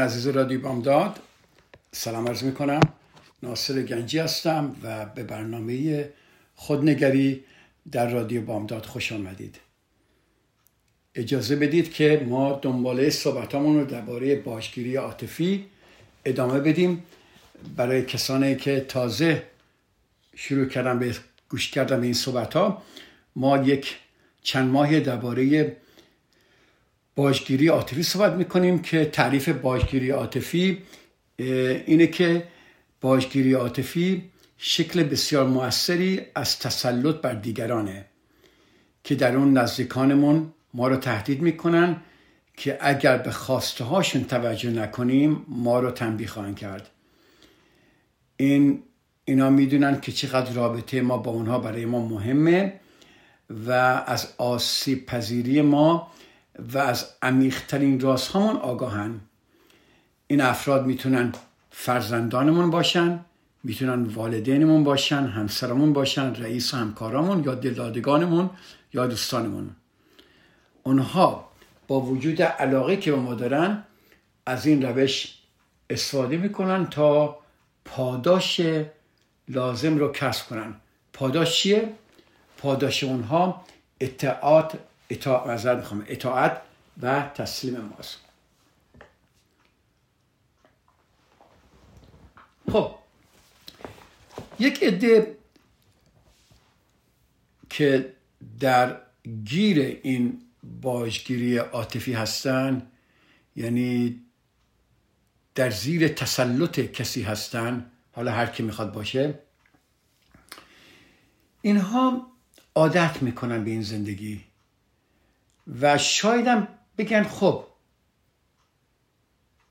عزیز 0.00 0.26
رادیو 0.26 0.60
بامداد 0.60 1.20
سلام 1.92 2.28
عرض 2.28 2.42
می 2.42 2.54
کنم 2.54 2.80
ناصر 3.42 3.82
گنجی 3.82 4.18
هستم 4.18 4.76
و 4.82 5.06
به 5.06 5.22
برنامه 5.22 6.08
خودنگری 6.54 7.44
در 7.92 8.10
رادیو 8.10 8.42
بامداد 8.42 8.86
خوش 8.86 9.12
آمدید. 9.12 9.56
اجازه 11.14 11.56
بدید 11.56 11.92
که 11.92 12.26
ما 12.28 12.58
دنباله 12.62 13.10
صحبتامون 13.10 13.80
رو 13.80 13.84
درباره 13.84 14.36
باشگیری 14.36 14.96
عاطفی 14.96 15.66
ادامه 16.24 16.60
بدیم. 16.60 17.02
برای 17.76 18.02
کسانی 18.02 18.56
که 18.56 18.80
تازه 18.80 19.42
شروع 20.36 20.66
کردن 20.66 20.98
به 20.98 21.14
گوش 21.48 21.70
کردن 21.70 22.00
به 22.00 22.04
این 22.04 22.14
صحبت 22.14 22.54
ها 22.54 22.82
ما 23.36 23.58
یک 23.58 23.96
چند 24.42 24.70
ماه 24.70 25.00
درباره 25.00 25.76
باجگیری 27.20 27.68
عاطفی 27.68 28.02
صحبت 28.02 28.32
می‌کنیم 28.32 28.78
که 28.78 29.04
تعریف 29.04 29.48
باجگیری 29.48 30.10
عاطفی 30.10 30.82
اینه 31.36 32.06
که 32.06 32.44
باجگیری 33.00 33.52
عاطفی 33.52 34.30
شکل 34.58 35.02
بسیار 35.02 35.46
موثری 35.46 36.20
از 36.34 36.58
تسلط 36.58 37.16
بر 37.16 37.34
دیگرانه 37.34 38.04
که 39.04 39.14
در 39.14 39.36
اون 39.36 39.58
نزدیکانمون 39.58 40.52
ما 40.74 40.88
رو 40.88 40.96
تهدید 40.96 41.42
می‌کنن 41.42 41.96
که 42.56 42.78
اگر 42.80 43.16
به 43.16 43.30
خواسته 43.30 43.84
هاشون 43.84 44.24
توجه 44.24 44.70
نکنیم 44.70 45.44
ما 45.48 45.80
رو 45.80 45.90
تنبیه 45.90 46.26
خواهند 46.26 46.56
کرد. 46.56 46.88
این 48.36 48.82
اینا 49.24 49.50
می‌دونن 49.50 50.00
که 50.00 50.12
چقدر 50.12 50.52
رابطه 50.52 51.00
ما 51.00 51.18
با 51.18 51.30
اونها 51.30 51.58
برای 51.58 51.84
ما 51.84 52.06
مهمه 52.06 52.72
و 53.66 53.70
از 54.06 54.28
آسیب 54.38 55.06
پذیری 55.06 55.62
ما 55.62 56.12
و 56.72 56.78
از 56.78 57.06
عمیقترین 57.22 58.00
رازهامون 58.00 58.56
آگاهن. 58.56 59.20
این 60.26 60.40
افراد 60.40 60.86
می‌تونن 60.86 61.32
فرزندانمون 61.70 62.70
باشن 62.70 63.20
می‌تونن 63.64 64.02
والدینمون 64.02 64.84
باشن 64.84 65.26
همسرمون 65.26 65.92
باشن 65.92 66.34
رئیس 66.34 66.74
همکارامون 66.74 67.44
یا 67.44 67.54
دلدادگانمون 67.54 68.50
یا 68.92 69.06
دوستانمون. 69.06 69.70
اونها 70.82 71.50
با 71.88 72.00
وجود 72.00 72.42
علاقه 72.42 72.96
که 72.96 73.12
به 73.12 73.18
ما 73.18 73.34
دارن 73.34 73.82
از 74.46 74.66
این 74.66 74.82
روش 74.82 75.38
استفاده 75.90 76.36
می‌کنن 76.36 76.86
تا 76.86 77.38
پاداش 77.84 78.60
لازم 79.48 79.98
رو 79.98 80.12
کسب 80.12 80.48
کنن. 80.48 80.74
پاداش 81.12 81.62
چیه؟ 81.62 81.92
پاداش 82.58 83.04
اونها 83.04 83.64
اطاعت 84.00 84.78
اطاعت, 85.10 85.66
اطاعت 86.08 86.62
و 87.02 87.30
تسلیم 87.34 87.80
ماست. 87.80 88.18
خب. 92.72 92.94
یک 94.58 94.82
عده 94.82 95.36
که 97.70 98.12
در 98.60 99.00
گیر 99.44 100.00
این 100.02 100.42
باجگیری 100.82 101.56
عاطفی 101.56 102.12
هستن 102.12 102.86
یعنی 103.56 104.20
در 105.54 105.70
زیر 105.70 106.08
تسلط 106.08 106.80
کسی 106.80 107.22
هستن 107.22 107.90
حالا 108.12 108.32
هر 108.32 108.46
کی 108.46 108.62
می‌خواد 108.62 108.92
باشه 108.92 109.38
اینها 111.62 112.26
عادت 112.74 113.22
می‌کنن 113.22 113.64
به 113.64 113.70
این 113.70 113.82
زندگی. 113.82 114.49
و 115.80 115.98
شایدم 115.98 116.68
بگن 116.98 117.22
خب 117.22 117.64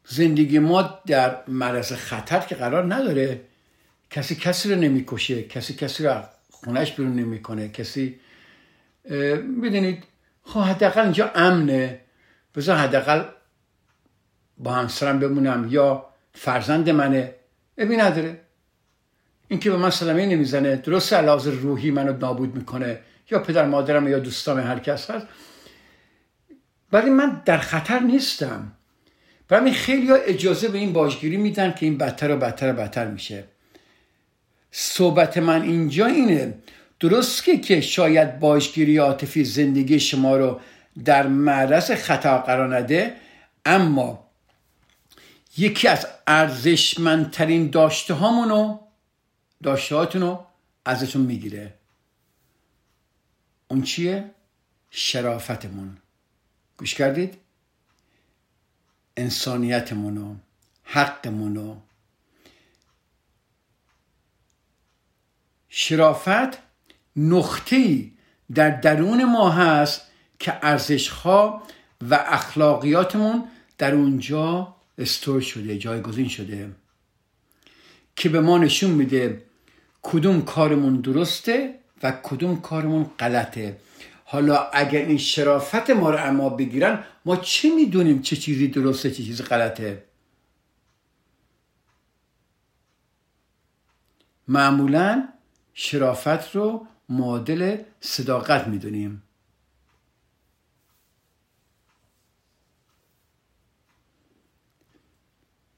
زندگی 0.05 0.59
ما 0.59 0.99
در 1.07 1.37
معرض 1.47 1.93
خطر 1.93 2.39
که 2.39 2.55
قرار 2.55 2.93
نداره 2.93 3.41
کسی 4.09 4.35
کسی 4.35 4.73
رو 4.73 4.79
نمی‌کشه 4.79 5.43
کسی 5.43 5.73
کسی 5.73 6.03
رو 6.03 6.23
خونش 6.51 6.91
بیرون 6.91 7.15
نمی‌کنه 7.15 7.69
کسی 7.69 8.19
بدونید 9.63 10.03
خب 10.43 10.59
حداقل 10.59 11.01
اینجا 11.01 11.31
امنه 11.35 12.01
بذار 12.55 12.77
حداقل 12.77 13.23
با 14.57 14.71
همسرم 14.71 15.19
بمونم 15.19 15.67
یا 15.69 16.05
فرزند 16.33 16.89
منه. 16.89 17.35
ابی 17.77 17.97
نداره. 17.97 18.41
اینکه 19.47 19.71
به 19.71 19.77
من 19.77 19.89
سلامه 19.89 20.25
نمی‌زنه 20.25 20.75
درست 20.75 21.13
علاوه 21.13 21.51
روحی 21.51 21.91
منو 21.91 22.17
نابود 22.17 22.55
می‌کنه 22.55 22.99
یا 23.31 23.39
پدر 23.39 23.65
مادرم 23.65 24.07
یا 24.07 24.19
دوستام 24.19 24.59
هر 24.59 24.79
کس 24.79 25.11
هست. 25.11 25.27
ولی 26.91 27.09
من 27.09 27.41
در 27.45 27.57
خطر 27.57 27.99
نیستم. 27.99 28.71
برای 29.47 29.71
خیلی 29.71 30.11
اجازه 30.11 30.67
به 30.67 30.77
این 30.77 30.93
باجگیری 30.93 31.37
میدن 31.37 31.71
که 31.71 31.85
این 31.85 31.97
بدتر 31.97 32.31
و 32.31 32.37
بدتر 32.37 32.73
و 32.73 32.75
بدتر 32.75 33.07
میشه. 33.07 33.43
صحبت 34.71 35.37
من 35.37 35.61
اینجا 35.61 36.05
اینه. 36.05 36.53
درست 36.99 37.43
که 37.43 37.57
که 37.57 37.81
شاید 37.81 38.39
باجگیری 38.39 38.97
عاطفی 38.97 39.43
زندگی 39.43 39.99
شما 39.99 40.37
رو 40.37 40.59
در 41.05 41.27
معرض 41.27 41.91
خطا 41.91 42.37
قرار 42.37 42.77
نده 42.77 43.15
اما 43.65 44.29
یکی 45.57 45.87
از 45.87 46.07
ارزشمندترین 46.27 47.69
داشته 47.69 48.13
هامونو 48.13 48.79
داشته 49.63 49.95
هاتونو 49.95 50.39
ازتون 50.85 51.21
می‌گیره. 51.21 51.73
اون 53.67 53.81
چیه؟ 53.81 54.31
شرافتمون. 54.91 55.97
گوش 56.79 56.95
کردید؟ 56.95 57.37
انسانیتمونو 59.17 60.35
حقمونو. 60.83 61.75
شرافت 65.69 66.57
نقطه‌ای 67.15 68.11
در 68.53 68.69
درون 68.69 69.25
ما 69.25 69.49
هست 69.49 70.01
که 70.39 70.59
ارزشها 70.61 71.63
و 72.01 72.15
اخلاقیاتمون 72.27 73.47
در 73.77 73.93
اونجا 73.93 74.75
استور 74.97 75.41
شده 75.41 75.77
جایگزین 75.77 76.27
شده. 76.27 76.71
که 78.15 78.29
به 78.29 78.39
ما 78.41 78.57
نشون 78.57 78.91
میده 78.91 79.43
کدوم 80.01 80.41
کارمون 80.41 81.01
درسته 81.01 81.79
و 82.03 82.11
کدوم 82.23 82.61
کارمون 82.61 83.03
غلطه. 83.19 83.77
حالا 84.31 84.69
اگر 84.73 85.05
این 85.05 85.17
شرافت 85.17 85.89
ما 85.89 86.09
رو 86.09 86.17
اما 86.19 86.49
بگیرن 86.49 87.03
ما 87.25 87.35
چه 87.35 87.75
می‌دونیم 87.75 88.21
چه 88.21 88.35
چیزی 88.35 88.67
درسته 88.67 89.11
چه 89.11 89.23
چیزی 89.23 89.43
غلطه؟ 89.43 90.03
معمولا 94.47 95.27
شرافت 95.73 96.55
رو 96.55 96.87
معادل 97.09 97.77
صداقت 97.99 98.67
می‌دونیم. 98.67 99.23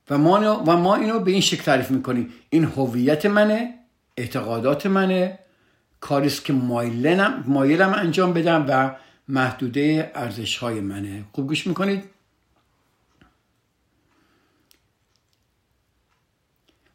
و 0.09 0.17
ما, 0.17 0.63
و 0.67 0.77
ما 0.77 0.95
اینو 0.95 1.19
به 1.19 1.31
این 1.31 1.41
شکل 1.41 1.63
تعریف 1.63 1.91
می‌کنیم. 1.91 2.33
این 2.49 2.63
هویت 2.63 3.25
منه 3.25 3.79
اعتقادات 4.17 4.85
منه 4.85 5.39
کاریست 6.01 6.45
که 6.45 6.53
مایلم, 6.53 7.43
مایلم 7.47 7.93
انجام 7.93 8.33
بدم 8.33 8.65
و 8.69 8.95
محدوده 9.27 10.11
ارزش 10.15 10.57
های 10.57 10.79
منه. 10.79 11.25
خوب 11.31 11.47
گوش 11.47 11.67
می‌کنید؟ 11.67 12.03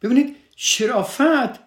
ببینید 0.02 0.36
شرافت 0.56 1.66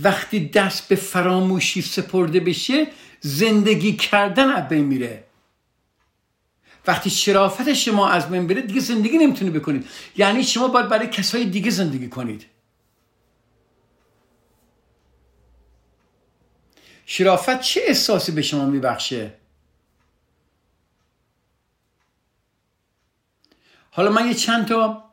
وقتی 0.00 0.48
دست 0.48 0.88
به 0.88 0.94
فراموشی 0.94 1.82
سپرده 1.82 2.40
بشه 2.40 2.86
زندگی 3.20 3.96
کردن 3.96 4.50
از 4.50 4.68
بین 4.68 4.84
میره. 4.84 5.24
وقتی 6.86 7.10
شرافت 7.10 7.72
شما 7.72 8.08
از 8.08 8.30
بین 8.30 8.46
بره 8.46 8.62
دیگه 8.62 8.80
زندگی 8.80 9.18
نمی‌تونه 9.18 9.50
بکنید. 9.50 9.86
یعنی 10.16 10.44
شما 10.44 10.68
باید 10.68 10.88
برای 10.88 11.06
کسای 11.06 11.44
دیگه 11.44 11.70
زندگی 11.70 12.08
کنید. 12.08 12.46
شرافت 17.12 17.60
چه 17.60 17.80
احساسی 17.86 18.32
به 18.32 18.42
شما 18.42 18.64
میبخشه؟ 18.64 19.32
حالا 23.90 24.10
من 24.10 24.26
یه 24.26 24.34
چند 24.34 24.66
تا 24.66 25.04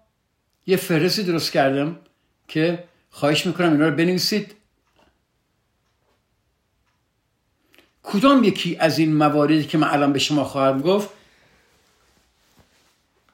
یه 0.67 0.77
فهرستی 0.77 1.23
درست 1.23 1.51
کردم 1.51 1.99
که 2.47 2.83
خواهش 3.09 3.45
می‌کنم 3.45 3.71
اینا 3.71 3.87
رو 3.87 3.95
بنویسید. 3.95 4.55
کدام 8.03 8.43
یکی 8.43 8.77
از 8.79 8.99
این 8.99 9.15
مواردی 9.15 9.65
که 9.65 9.77
من 9.77 9.87
الان 9.87 10.13
به 10.13 10.19
شما 10.19 10.43
خواهم 10.43 10.81
گفت 10.81 11.09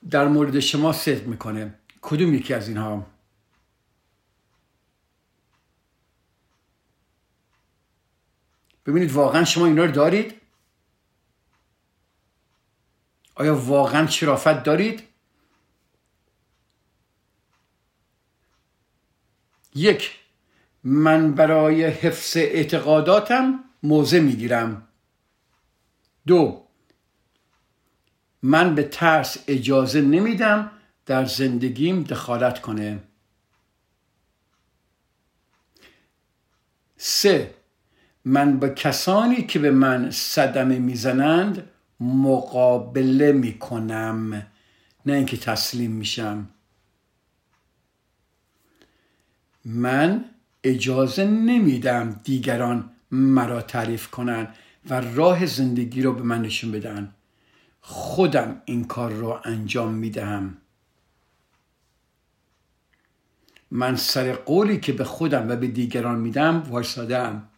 در 0.10 0.28
مورد 0.28 0.60
شما 0.60 0.94
صدق 0.94 1.28
می‌کنه؟ 1.28 1.74
کدوم 2.02 2.34
یکی 2.34 2.54
از 2.54 2.68
اینها؟ 2.68 3.13
ببینید 8.86 9.12
واقعا 9.12 9.44
شما 9.44 9.66
اینا 9.66 9.86
رو 9.86 9.92
دارید؟ 9.92 10.42
آیا 13.36 13.56
واقعا 13.56 14.08
شرافت 14.08 14.64
دارید؟ 14.64 15.04
یک 19.76 20.20
من 20.84 21.32
برای 21.34 21.86
حفظ 21.86 22.38
اعتقاداتم 22.38 23.64
موضع 23.84 24.20
می‌گیرم. 24.20 24.88
دو 26.28 26.68
من 28.42 28.76
به 28.76 28.84
ترس 28.84 29.38
اجازه 29.48 30.02
نمیدم 30.02 30.72
در 31.06 31.26
زندگیم 31.26 32.04
دخالت 32.04 32.62
کنه. 32.62 33.04
سه 36.98 37.56
من 38.26 38.60
به 38.60 38.70
کسانی 38.70 39.42
که 39.44 39.60
به 39.60 39.72
من 39.72 40.12
صدمه 40.12 40.80
می‌زنند 40.80 41.70
مقابله 42.00 43.32
می‌کنم 43.32 44.48
نه 45.06 45.14
اینکه 45.14 45.38
تسلیم 45.38 45.92
میشم. 45.92 46.50
من 49.66 50.26
اجازه 50.64 51.26
نمیدم 51.26 52.22
دیگران 52.24 52.90
مرا 53.12 53.62
تعریف 53.62 54.08
کنند 54.08 54.56
و 54.90 55.02
راه 55.02 55.46
زندگی 55.46 56.02
رو 56.02 56.14
به 56.14 56.22
من 56.22 56.42
نشون 56.42 56.72
بدن 56.72 57.14
خودم 57.82 58.62
این 58.66 58.84
کار 58.84 59.12
رو 59.12 59.40
انجام 59.44 59.94
می‌دهم. 59.94 60.58
من 63.72 63.96
سر 63.96 64.34
قولی 64.34 64.80
که 64.80 64.94
به 64.94 65.04
خودم 65.04 65.50
و 65.50 65.56
به 65.56 65.68
دیگران 65.68 66.20
میدم 66.20 66.64
وایسادم 66.70 67.50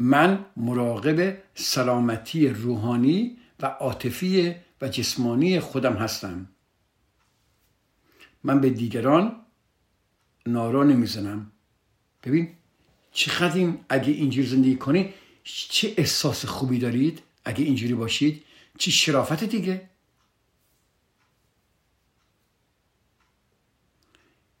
من 0.00 0.44
مراقب 0.56 1.38
سلامتی 1.54 2.48
روحانی 2.48 3.36
و 3.60 3.66
عاطفی 3.66 4.54
و 4.80 4.88
جسمانی 4.88 5.60
خودم 5.60 5.92
هستم. 5.92 6.48
من 8.44 8.60
به 8.60 8.70
دیگران 8.70 9.36
نارا 10.46 10.84
نمی‌زنم. 10.84 11.52
ببین 12.24 12.48
چقدر 13.12 13.56
این 13.56 13.78
اگه 13.88 14.12
اینجوری 14.12 14.48
زندگی 14.48 14.76
کنی 14.76 15.14
چه 15.44 15.94
احساس 15.96 16.44
خوبی 16.44 16.78
دارید 16.78 17.22
اگه 17.44 17.64
اینجوری 17.64 17.94
باشید 17.94 18.44
چه 18.78 18.90
شرافت 18.90 19.44
دیگه. 19.44 19.88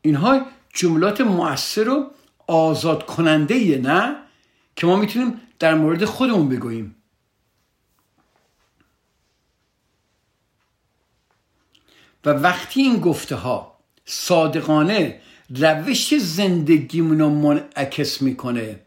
اینها 0.02 0.46
جملات 0.74 1.20
مؤثر 1.20 1.88
و 1.88 2.10
آزاد 2.46 3.06
کننده 3.06 3.78
نه؟ 3.78 4.19
که 4.80 4.86
ما 4.86 4.96
می‌تونیم 4.96 5.40
در 5.58 5.74
مورد 5.74 6.04
خودمون 6.04 6.48
بگوییم. 6.48 6.94
و 12.24 12.30
وقتی 12.30 12.82
این 12.82 13.00
گفته 13.00 13.34
ها 13.34 13.78
صادقانه 14.04 15.20
روش 15.50 16.14
زندگیمون 16.18 17.18
رو 17.18 17.30
منعکس 17.30 18.22
می‌کنه 18.22 18.80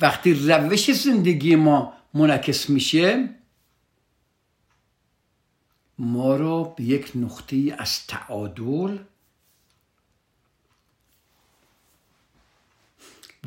وقتی 0.00 0.34
روش 0.34 0.90
زندگی 0.90 1.56
ما 1.56 1.92
منعکس 2.14 2.70
میشه 2.70 3.28
ما 5.98 6.36
رو 6.36 6.74
به 6.76 6.84
یک 6.84 7.12
نقطه 7.14 7.76
از 7.78 8.06
تعادل 8.06 8.98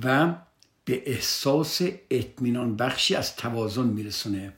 و 0.04 0.36
به 0.86 1.04
احساس 1.06 1.82
اطمینان 2.10 2.76
بخشی 2.76 3.16
از 3.16 3.36
توازن 3.36 3.88
میرسونه 3.88 4.54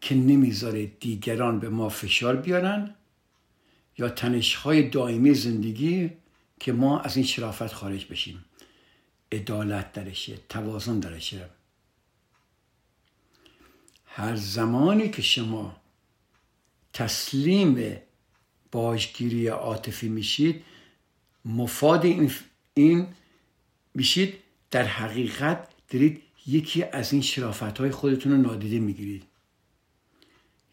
که 0.00 0.14
نمی‌ذاره 0.14 0.86
دیگران 0.86 1.60
به 1.60 1.68
ما 1.68 1.88
فشار 1.88 2.36
بیارن 2.36 2.94
یا 3.98 4.08
تنشهای 4.08 4.88
دائمی 4.88 5.34
زندگی 5.34 6.10
که 6.60 6.72
ما 6.72 7.00
از 7.00 7.16
این 7.16 7.26
شرافت 7.26 7.72
خارج 7.72 8.06
بشیم. 8.06 8.44
عدالت 9.32 9.92
درشه 9.92 10.38
توازن 10.48 11.00
درشه. 11.00 11.48
هر 14.06 14.36
زمانی 14.36 15.08
که 15.08 15.22
شما 15.22 15.76
تسلیم 16.92 17.96
باجگیری 18.72 19.46
عاطفی 19.46 20.08
میشید 20.08 20.64
مفاد 21.44 22.04
این, 22.04 22.30
این 22.74 23.06
میشید 23.94 24.34
در 24.70 24.82
حقیقت 24.82 25.68
دارید 25.88 26.22
یکی 26.46 26.82
از 26.84 27.12
این 27.12 27.22
شرافت 27.22 27.78
های 27.78 27.90
خودتون 27.90 28.32
رو 28.32 28.38
نادیده 28.38 28.78
می‌گیرید. 28.78 29.24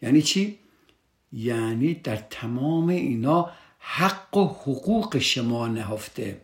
یعنی 0.02 0.22
چی؟ 0.22 0.58
یعنی 1.32 1.94
در 1.94 2.16
تمام 2.16 2.88
اینا 2.88 3.52
حق 3.78 4.36
و 4.36 4.46
حقوق 4.46 5.18
شما 5.18 5.68
نهفته. 5.68 6.40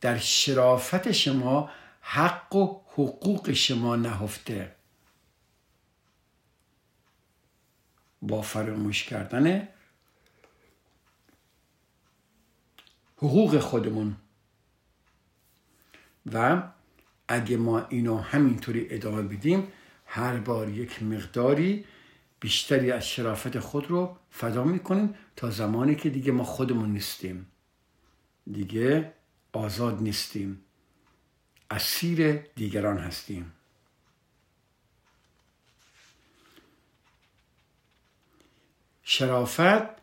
در 0.00 0.18
شرافت 0.18 1.12
شما 1.12 1.70
حق 2.00 2.56
و 2.56 2.80
حقوق 2.88 3.52
شما 3.52 3.96
نهفته. 3.96 4.76
با 8.22 8.42
فراموش 8.42 9.04
کردن 9.04 9.68
حقوق 13.16 13.58
خودمون. 13.58 14.16
و 16.32 16.62
اگه 17.28 17.56
ما 17.56 17.86
اینو 17.88 18.18
همینطوری 18.18 18.86
ادامه 18.90 19.22
بدیم 19.22 19.68
هر 20.06 20.36
بار 20.36 20.68
یک 20.68 21.02
مقداری 21.02 21.84
بیشتری 22.40 22.92
از 22.92 23.08
شرافت 23.08 23.58
خود 23.58 23.90
رو 23.90 24.16
فدا 24.30 24.64
می‌کنیم 24.64 25.14
تا 25.36 25.50
زمانی 25.50 25.94
که 25.94 26.10
دیگه 26.10 26.32
ما 26.32 26.44
خودمون 26.44 26.92
نیستیم. 26.92 27.46
دیگه 28.52 29.12
آزاد 29.52 30.02
نیستیم. 30.02 30.60
اسیر 31.70 32.32
دیگران 32.32 32.98
هستیم. 32.98 33.52
شرافت 39.02 39.96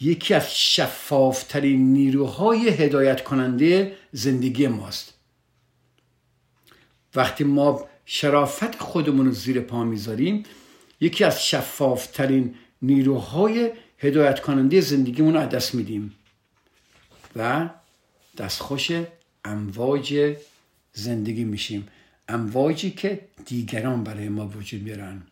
یکی 0.00 0.34
از 0.34 0.56
شفافترین 0.56 1.92
نیروهای 1.92 2.68
هدایت 2.68 3.24
کننده 3.24 3.96
زندگی 4.12 4.66
ماست. 4.66 5.15
وقتی 7.16 7.44
ما 7.44 7.88
شرافت 8.06 8.78
خودمون 8.78 9.26
رو 9.26 9.32
زیر 9.32 9.60
پا 9.60 9.84
می‌ذاریم 9.84 10.42
یکی 11.00 11.24
از 11.24 11.46
شفافترین 11.46 12.54
نیروهای 12.82 13.72
هدایت 13.98 14.40
کننده 14.40 14.80
زندگیمون 14.80 15.34
رو 15.34 15.46
دست 15.46 15.74
میدیم. 15.74 16.14
و 17.36 17.68
دستخوش 18.38 18.90
امواج 19.44 20.36
زندگی 20.92 21.44
میشیم. 21.44 21.88
امواجی 22.28 22.90
که 22.90 23.28
دیگران 23.46 24.04
برای 24.04 24.28
ما 24.28 24.48
وجود 24.48 24.82
میارن 24.82 25.22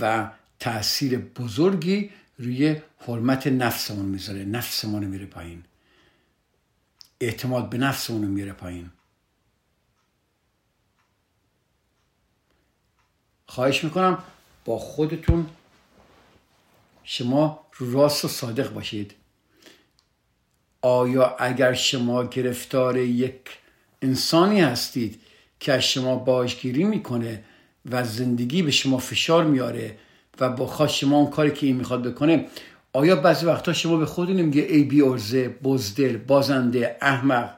و 0.00 0.30
تاثیر 0.60 1.18
بزرگی 1.18 2.10
روی 2.38 2.76
حرمت 2.98 3.46
نفسمون 3.46 4.04
می‌ذاره. 4.04 4.44
نفسمون 4.44 5.04
میره 5.04 5.26
پایین. 5.26 5.62
اعتماد 7.20 7.70
به 7.70 7.78
نفسمون 7.78 8.24
میره 8.24 8.52
پایین. 8.52 8.90
خواهش 13.46 13.84
می‌کنم 13.84 14.18
با 14.64 14.78
خودتون 14.78 15.46
شما 17.04 17.66
راست 17.78 18.24
و 18.24 18.28
صادق 18.28 18.72
باشید. 18.72 19.14
آیا 20.82 21.36
اگر 21.38 21.74
شما 21.74 22.24
گرفتار 22.24 22.96
یک 22.96 23.58
انسانی 24.02 24.60
هستید 24.60 25.20
که 25.60 25.72
از 25.72 25.82
شما 25.82 26.16
باجگیری 26.16 26.84
می‌کنه 26.84 27.44
و 27.90 28.04
زندگی 28.04 28.62
به 28.62 28.70
شما 28.70 28.98
فشار 28.98 29.44
میاره 29.44 29.98
و 30.40 30.48
با 30.48 30.66
خواست 30.66 30.94
شما 30.94 31.16
اون 31.18 31.30
کاری 31.30 31.50
که 31.50 31.66
این 31.66 31.76
می‌خواد 31.76 32.12
بکنه 32.12 32.48
آیا 32.98 33.16
بعضی 33.16 33.46
وقتا 33.46 33.72
شما 33.72 33.96
به 33.96 34.06
خود 34.06 34.30
نمیگه 34.30 34.62
ای 34.62 34.84
بی 34.84 35.02
ارزه 35.02 35.48
بزدل 35.48 36.16
بازنده 36.16 36.98
احمق؟ 37.02 37.54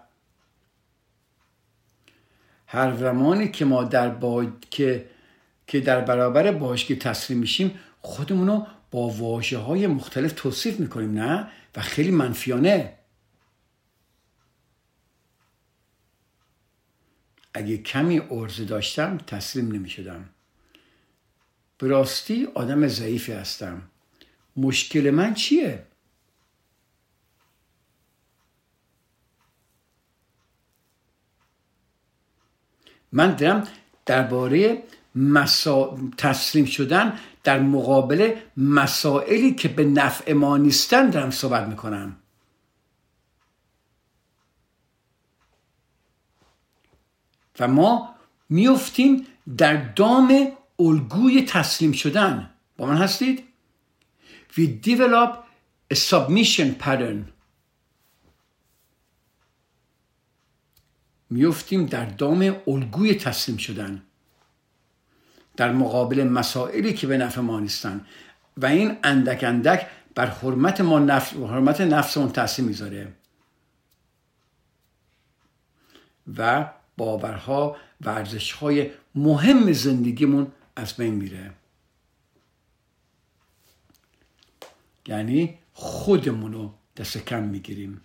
هر 2.67 2.97
زمانی 2.97 3.49
که 3.49 3.65
ما 3.65 3.85
در 3.85 4.09
با... 4.09 4.47
که 4.71 5.11
که 5.67 5.81
در 5.81 6.01
برابر 6.01 6.53
باشگی 6.53 6.97
تسلیم 6.97 7.39
میشیم 7.39 7.81
خودمونو 8.01 8.67
با 8.91 9.09
واجه 9.09 9.59
های 9.59 9.87
مختلف 9.87 10.33
توصیف 10.37 10.81
می‌کنیم 10.81 11.19
نه؟ 11.19 11.49
و 11.77 11.81
خیلی 11.81 12.11
منفیانه. 12.11 12.93
اگه 17.55 17.79
کمی 17.79 18.21
ارزه 18.31 18.65
داشتم 18.65 19.19
تسلیم 19.19 19.73
نمی‌شدم. 19.73 20.29
به 21.79 21.87
راستی 21.89 22.49
آدم 22.55 22.89
ضعیفی 22.89 23.33
هستم. 23.33 23.90
مشکل 24.57 25.11
من 25.11 25.35
چیه؟ 25.35 25.87
من 33.13 33.35
دارم 33.37 33.69
درباره 34.07 34.83
مسا... 35.15 35.99
تسلیم 36.19 36.65
شدن 36.65 37.19
در 37.45 37.61
مقابل 37.61 38.41
مسائلی 38.57 39.55
که 39.55 39.69
به 39.69 39.85
نفع 39.85 40.33
ما 40.33 40.57
نیستن 40.57 41.11
دارم 41.11 41.31
صحبت 41.31 41.69
می‌کنم. 41.69 42.17
و 47.61 47.69
ما 47.69 48.15
میفتیم 48.49 49.27
در 49.57 49.77
دام 49.77 50.53
الگوی 50.79 51.43
تسلیم 51.43 51.93
شدن. 51.93 52.51
با 52.77 52.87
من 52.87 52.97
هستید؟ 52.97 53.50
We 54.57 54.67
develop 54.67 55.47
a 55.91 55.97
submission 55.97 56.75
pattern. 56.75 57.33
میفتیم 61.31 61.87
در 61.87 62.05
دام 62.05 62.57
الگوی 62.67 63.15
تسلیم 63.15 63.57
شدن 63.57 64.03
در 65.57 65.73
مقابل 65.73 66.25
مسائلی 66.25 66.95
که 66.95 67.07
به 67.07 67.19
نفع 67.19 67.41
ما 67.41 67.61
نیستن. 67.61 68.07
و 68.57 68.67
این 68.67 68.97
اندک 69.05 69.45
اندک 69.45 69.87
بر 70.15 70.27
حرمت 70.27 70.81
ما 70.81 70.99
نفس 70.99 71.33
حرمت 71.33 71.81
نفسمون 71.81 72.33
تاثیر 72.33 72.65
می‌ذاره. 72.65 73.13
و 76.37 76.71
باورها 76.97 77.77
و 78.01 78.09
ارزشهای 78.09 78.91
مهم 79.15 79.73
زندگیمون 79.73 80.53
از 80.77 80.97
بین 80.97 81.15
میره. 81.15 81.51
یعنی 85.11 85.59
خودمونو 85.73 86.73
دست 86.97 87.19
کم 87.19 87.43
می‌گیریم. 87.43 88.01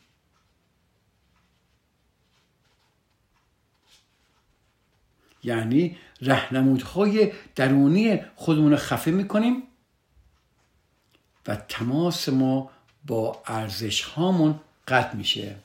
یعنی 5.44 5.98
رهنمودهای 6.22 7.34
درونی 7.56 8.22
خودمون 8.36 8.76
خفه 8.76 9.12
می‌کنیم 9.12 9.64
و 11.48 11.56
تماس 11.56 12.30
ما 12.30 12.72
با 13.06 13.44
ارزش 13.48 14.04
هامون 14.04 14.60
قطع 14.88 15.16
میشه. 15.16 15.56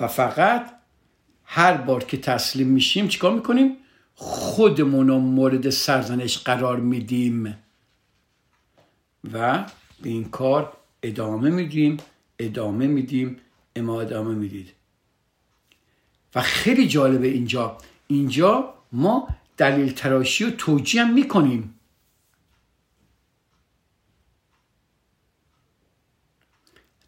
و 0.00 0.08
فقط 0.08 0.74
هر 1.44 1.76
بار 1.76 2.04
که 2.04 2.16
تسلیم 2.16 2.66
میشیم 2.66 3.08
چیکار 3.08 3.32
می‌کنیم؟ 3.34 3.81
خودمون 4.22 5.08
رو 5.08 5.18
مورد 5.18 5.70
سرزنش 5.70 6.38
قرار 6.38 6.80
میدیم 6.80 7.58
و 9.32 9.64
به 10.02 10.08
این 10.08 10.30
کار 10.30 10.76
ادامه 11.02 11.50
میدیم 11.50 11.96
ادامه 12.38 12.86
میدیم 12.86 13.36
اما 13.76 14.00
ادامه 14.00 14.34
می‌دید. 14.34 14.72
و 16.34 16.40
خیلی 16.40 16.88
جالبه 16.88 17.26
اینجا. 17.26 17.78
اینجا 18.06 18.74
ما 18.92 19.28
دلیل 19.56 19.92
تراشی 19.92 20.44
و 20.44 20.50
توجیه 20.50 21.04
هم 21.04 21.14
می‌کنیم. 21.14 21.78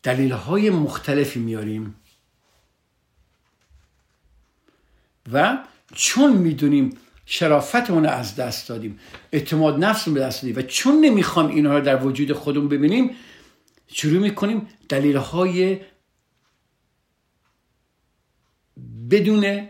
دلیل 0.02 0.32
های 0.32 0.70
مختلفی 0.70 1.40
میاریم. 1.40 1.94
و 5.32 5.58
چون 5.94 6.36
می‌دونیم 6.36 6.98
شرافتمون 7.26 8.04
رو 8.04 8.10
از 8.10 8.36
دست 8.36 8.68
دادیم. 8.68 8.98
اعتماد 9.32 9.84
نفسمون 9.84 10.14
به 10.14 10.20
دست 10.20 10.42
دادیم. 10.42 10.56
و 10.56 10.62
چون 10.62 11.00
نمی‌خوام 11.00 11.48
اینها 11.48 11.78
رو 11.78 11.84
در 11.84 12.04
وجود 12.04 12.32
خودمون 12.32 12.68
ببینیم 12.68 13.10
شروع 13.86 14.20
می‌کنیم 14.20 14.68
دلیل 14.88 15.16
های 15.16 15.80
بدون 19.10 19.68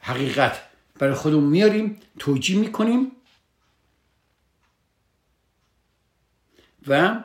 حقیقت 0.00 0.62
برای 0.98 1.14
خودمون 1.14 1.44
میاریم 1.44 2.00
توجیه 2.18 2.58
می‌کنیم 2.58 3.12
و 6.86 7.24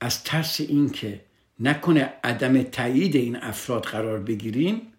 از 0.00 0.24
ترس 0.24 0.60
اینکه 0.60 1.24
نکنه 1.60 2.12
عدم 2.24 2.62
تایید 2.62 3.16
این 3.16 3.36
افراد 3.36 3.84
قرار 3.84 4.18
بگیریم 4.20 4.92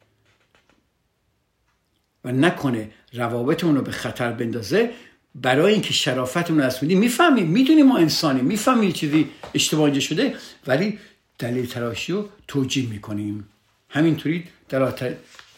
و 2.26 2.32
نکنه 2.32 2.92
روابطمون 3.14 3.76
رو 3.76 3.82
به 3.82 3.92
خطر 3.92 4.32
بندازه 4.32 4.92
برای 5.36 5.74
اینکه 5.74 5.94
شرافتمون 5.94 6.62
رو 6.62 6.72
میدیم 6.82 7.00
می‌فهمیم. 7.00 7.48
می‌دونیم 7.48 7.86
ما 7.86 7.98
انسانیم 7.98 8.46
می‌فهمیم 8.46 8.92
چیزی 8.92 9.30
اشتباه 9.54 10.00
شده 10.00 10.36
ولی 10.68 11.00
دلیل 11.40 11.66
تراشی 11.66 12.14
رو 12.14 12.30
توجیه 12.48 12.90
می‌کنیم. 12.90 13.48
همینطوری 13.90 14.48
در 14.70 14.94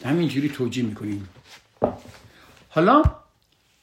همینجوری 0.04 0.48
توجیه 0.48 0.84
می‌کنیم. 0.84 1.28
حالا 2.68 3.02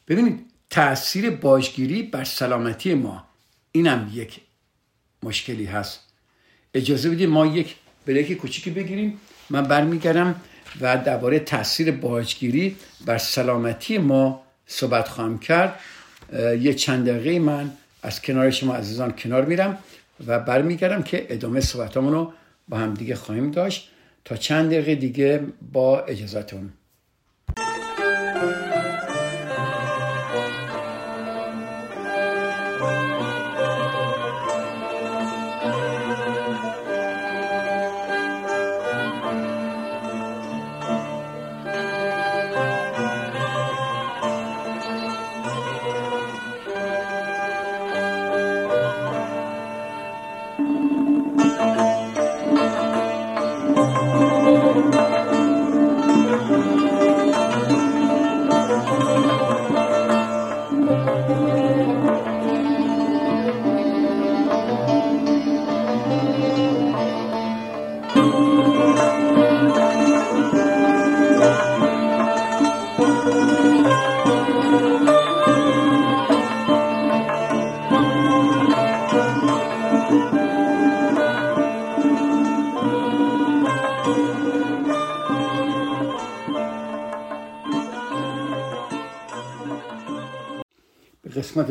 ببینید 0.07 0.45
تاثیر 0.69 1.29
باجگیری 1.29 2.03
بر 2.03 2.23
سلامتی 2.23 2.93
ما. 2.93 3.25
اینم 3.71 4.11
یک 4.13 4.39
مشکلی 5.23 5.65
هست. 5.65 5.99
اجازه 6.73 7.09
بدید 7.09 7.29
ما 7.29 7.45
یک 7.45 7.75
بریک 8.05 8.33
کوچیکی 8.33 8.69
بگیریم. 8.69 9.19
من 9.49 9.61
برمیگردم. 9.61 10.41
و 10.81 10.97
درباره 10.97 11.39
تاثیر 11.39 11.91
باجگیری 11.91 12.75
بر 13.05 13.17
سلامتی 13.17 13.97
ما 13.97 14.43
صحبت 14.67 15.07
خواهم 15.07 15.39
کرد. 15.39 15.79
یه 16.59 16.73
چند 16.73 17.09
دقیقه 17.09 17.39
من 17.39 17.71
از 18.03 18.21
کنار 18.21 18.51
شما 18.51 18.75
عزیزان 18.75 19.11
کنار 19.11 19.45
میرم 19.45 19.77
و 20.27 20.39
برمیگردم 20.39 21.03
که 21.03 21.27
ادامه 21.29 21.61
صحبتامون 21.61 22.13
رو 22.13 22.33
با 22.69 22.77
هم 22.77 22.93
دیگه 22.93 23.15
خواهیم 23.15 23.51
داشت. 23.51 23.89
تا 24.25 24.35
چند 24.35 24.71
دقیقه 24.71 24.95
دیگه 24.95 25.41
با 25.71 25.99
اجازتون. 25.99 26.73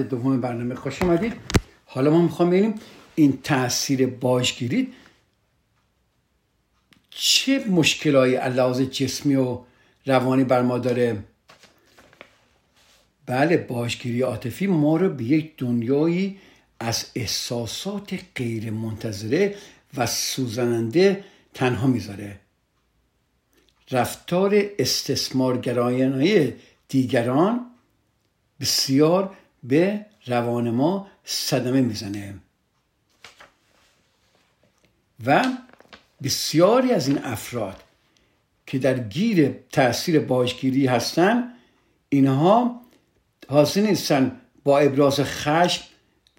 دوم 0.09 0.41
برنامه 0.41 0.75
خوش 0.75 1.03
آمدید 1.03 1.33
حالا 1.87 2.11
ما 2.11 2.23
می‌خوام 2.23 2.51
ببینیم 2.51 2.75
این 3.15 3.39
تاثیر 3.43 4.07
باجگیری 4.07 4.93
چه 7.11 7.65
مشکلهایی 7.69 8.37
لحاظ 8.37 8.81
جسمی 8.81 9.35
و 9.35 9.59
روانی 10.07 10.45
بر 10.45 10.63
ما 10.63 10.79
داره. 10.79 11.25
بله 13.27 13.57
باجگیری 13.57 14.23
عاطفی 14.23 14.67
ما 14.67 14.97
رو 14.97 15.09
به 15.09 15.25
یک 15.25 15.53
دنیایی 15.57 16.39
از 16.81 17.07
احساسات 17.15 18.19
غیر 18.37 18.71
منتظره 18.71 19.55
و 19.97 20.07
سوزننده 20.07 21.25
تنها 21.55 21.87
می‌ذاره. 21.87 22.41
رفتار 23.91 24.63
استثمارگرایانه 24.79 26.55
دیگران 26.89 27.67
بسیار 28.61 29.37
به 29.63 30.07
روان 30.27 30.71
ما 30.71 31.09
صدمه 31.25 31.81
می‌زنه. 31.81 32.35
و 35.27 35.45
بسیاری 36.23 36.93
از 36.93 37.09
این 37.09 37.25
افراد 37.25 37.83
که 38.67 38.79
در 38.79 38.99
گیر 38.99 39.55
تاثیر 39.73 40.21
باجگیری 40.21 40.87
هستند 40.87 41.55
اینها 42.09 42.81
حاضر 43.49 43.81
نیستن 43.81 44.41
با 44.65 44.79
ابراز 44.79 45.21
خشم 45.21 45.85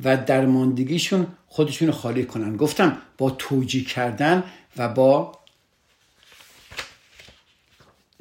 و 0.03 0.17
درماندگیشون 0.17 1.27
خودشون 1.47 1.91
خالی 1.91 2.25
کنن. 2.25 2.57
گفتم 2.57 3.01
با 3.17 3.29
توجیه 3.29 3.83
کردن 3.83 4.43
و 4.77 4.89
با 4.89 5.39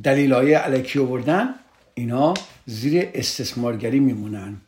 دلیل 0.03 0.33
های 0.33 0.55
علکی 0.55 0.99
آوردن 0.99 1.55
اینا 1.95 2.35
زیر 2.67 3.11
استثمارگری 3.15 4.01
میمونن. 4.01 4.61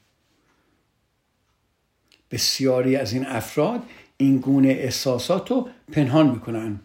بسیاری 2.30 2.96
از 2.96 3.12
این 3.12 3.26
افراد 3.26 3.82
این 4.16 4.38
گونه 4.38 4.68
احساسات 4.68 5.50
رو 5.50 5.68
پنهان 5.92 6.30
می‌کنن 6.30 6.80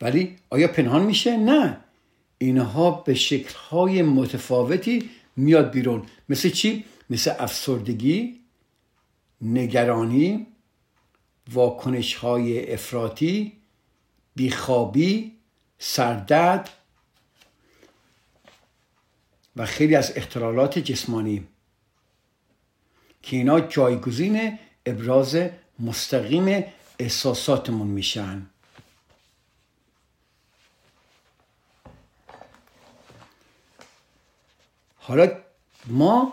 ولی 0.00 0.36
آیا 0.50 0.68
پنهان 0.68 1.02
میشه؟ 1.02 1.36
نه 1.36 1.80
اینها 2.38 2.90
به 2.90 3.14
شکلهای 3.14 4.02
متفاوتی 4.02 5.10
میاد 5.36 5.70
بیرون 5.70 6.02
مثل 6.28 6.50
چی؟ 6.50 6.84
مثل 7.10 7.32
افسردگی 7.38 8.40
نگرانی 9.40 10.46
واکنش 11.52 12.14
های 12.14 12.72
افراطی 12.72 13.52
بیخوابی 14.34 15.32
سردرد 15.78 16.70
و 19.56 19.66
خیلی 19.66 19.94
از 19.94 20.12
اختلالات 20.16 20.78
جسمانی 20.78 21.44
که 23.26 23.36
اینا 23.36 23.60
جایگزین 23.60 24.58
ابراز 24.86 25.38
مستقیم 25.80 26.64
احساساتمون 26.98 27.86
میشن. 27.86 28.46
حالا 34.96 35.30
ما 35.86 36.32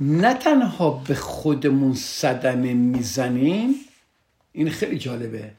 نه 0.00 0.34
تنها 0.34 0.90
به 0.90 1.14
خودمون 1.14 1.94
صدمه 1.94 2.74
می‌زنیم 2.74 3.74
این 4.52 4.70
خیلی 4.70 4.98
جالبه. 4.98 5.52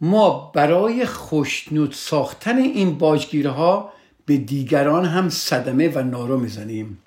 ما 0.00 0.50
برای 0.54 1.06
خوشنود 1.06 1.92
ساختن 1.92 2.56
این 2.56 2.98
باجگیرها 2.98 3.92
به 4.26 4.36
دیگران 4.36 5.04
هم 5.04 5.28
صدمه 5.28 5.88
و 5.88 6.02
نارو 6.02 6.38
می‌زنیم. 6.38 7.02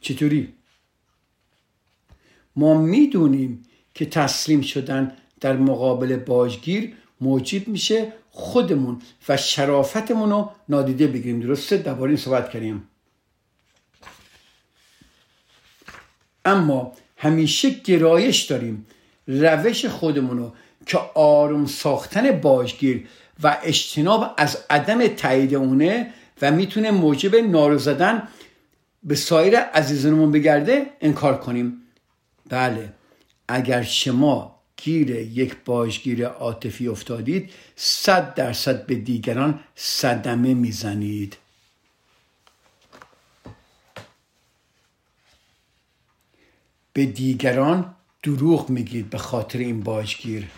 چطوری؟ 0.00 0.52
ما 2.56 2.74
می‌دونیم 2.74 3.64
که 3.94 4.06
تسلیم 4.06 4.60
شدن 4.60 5.12
در 5.40 5.56
مقابل 5.56 6.16
باجگیر 6.16 6.92
موجب 7.20 7.68
میشه 7.68 8.12
خودمون 8.30 9.02
و 9.28 9.36
شرافتمون 9.36 10.30
رو 10.30 10.50
نادیده 10.68 11.06
بگیریم. 11.06 11.40
درسته؟ 11.40 11.76
درباره 11.76 12.10
این 12.10 12.16
صحبت 12.16 12.50
کردیم. 12.50 12.88
اما 16.44 16.92
همیشه 17.16 17.70
گرایش 17.70 18.42
داریم 18.42 18.86
روش 19.26 19.86
خودمون 19.86 20.38
رو 20.38 20.52
که 20.86 20.98
آروم 21.14 21.66
ساختن 21.66 22.40
باجگیر 22.40 23.08
و 23.42 23.58
اجتناب 23.62 24.34
از 24.36 24.58
عدم 24.70 25.06
تایید 25.06 25.54
اونه 25.54 26.12
و 26.42 26.50
می‌تونه 26.50 26.90
موجب 26.90 27.36
نارو 27.36 27.78
زدن 27.78 28.28
به 29.08 29.14
سایر 29.14 29.58
عزیزانمون 29.58 30.32
بگرده 30.32 30.90
انکار 31.00 31.40
کنیم. 31.40 31.82
بله 32.48 32.92
اگر 33.48 33.82
شما 33.82 34.58
گیر 34.76 35.10
یک 35.10 35.56
باجگیر 35.64 36.26
عاطفی 36.26 36.88
افتادید 36.88 37.50
صد 37.76 38.34
درصد 38.34 38.86
به 38.86 38.94
دیگران 38.94 39.60
صدمه 39.74 40.54
می‌زنید. 40.54 41.36
به 46.92 47.06
دیگران 47.06 47.94
دروغ 48.22 48.70
میگید 48.70 49.10
به 49.10 49.18
خاطر 49.18 49.58
این 49.58 49.80
باجگیر 49.80 50.48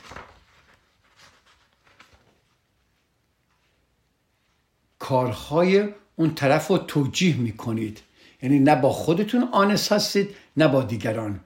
کارهای 4.98 5.88
اون 6.16 6.34
طرف 6.34 6.66
رو 6.66 6.78
توجیه 6.78 7.36
می‌کنید. 7.36 8.00
یعنی 8.42 8.58
نه 8.58 8.76
با 8.76 8.92
خودتون 8.92 9.48
آنس 9.52 9.92
هستید 9.92 10.36
نه 10.56 10.68
با 10.68 10.82
دیگران. 10.82 11.40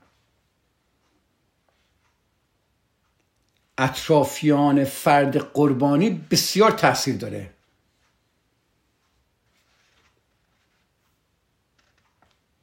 اطرافیان 3.79 4.85
فرد 4.85 5.37
قربانی 5.37 6.11
بسیار 6.11 6.71
تاثیر 6.71 7.17
داره. 7.17 7.51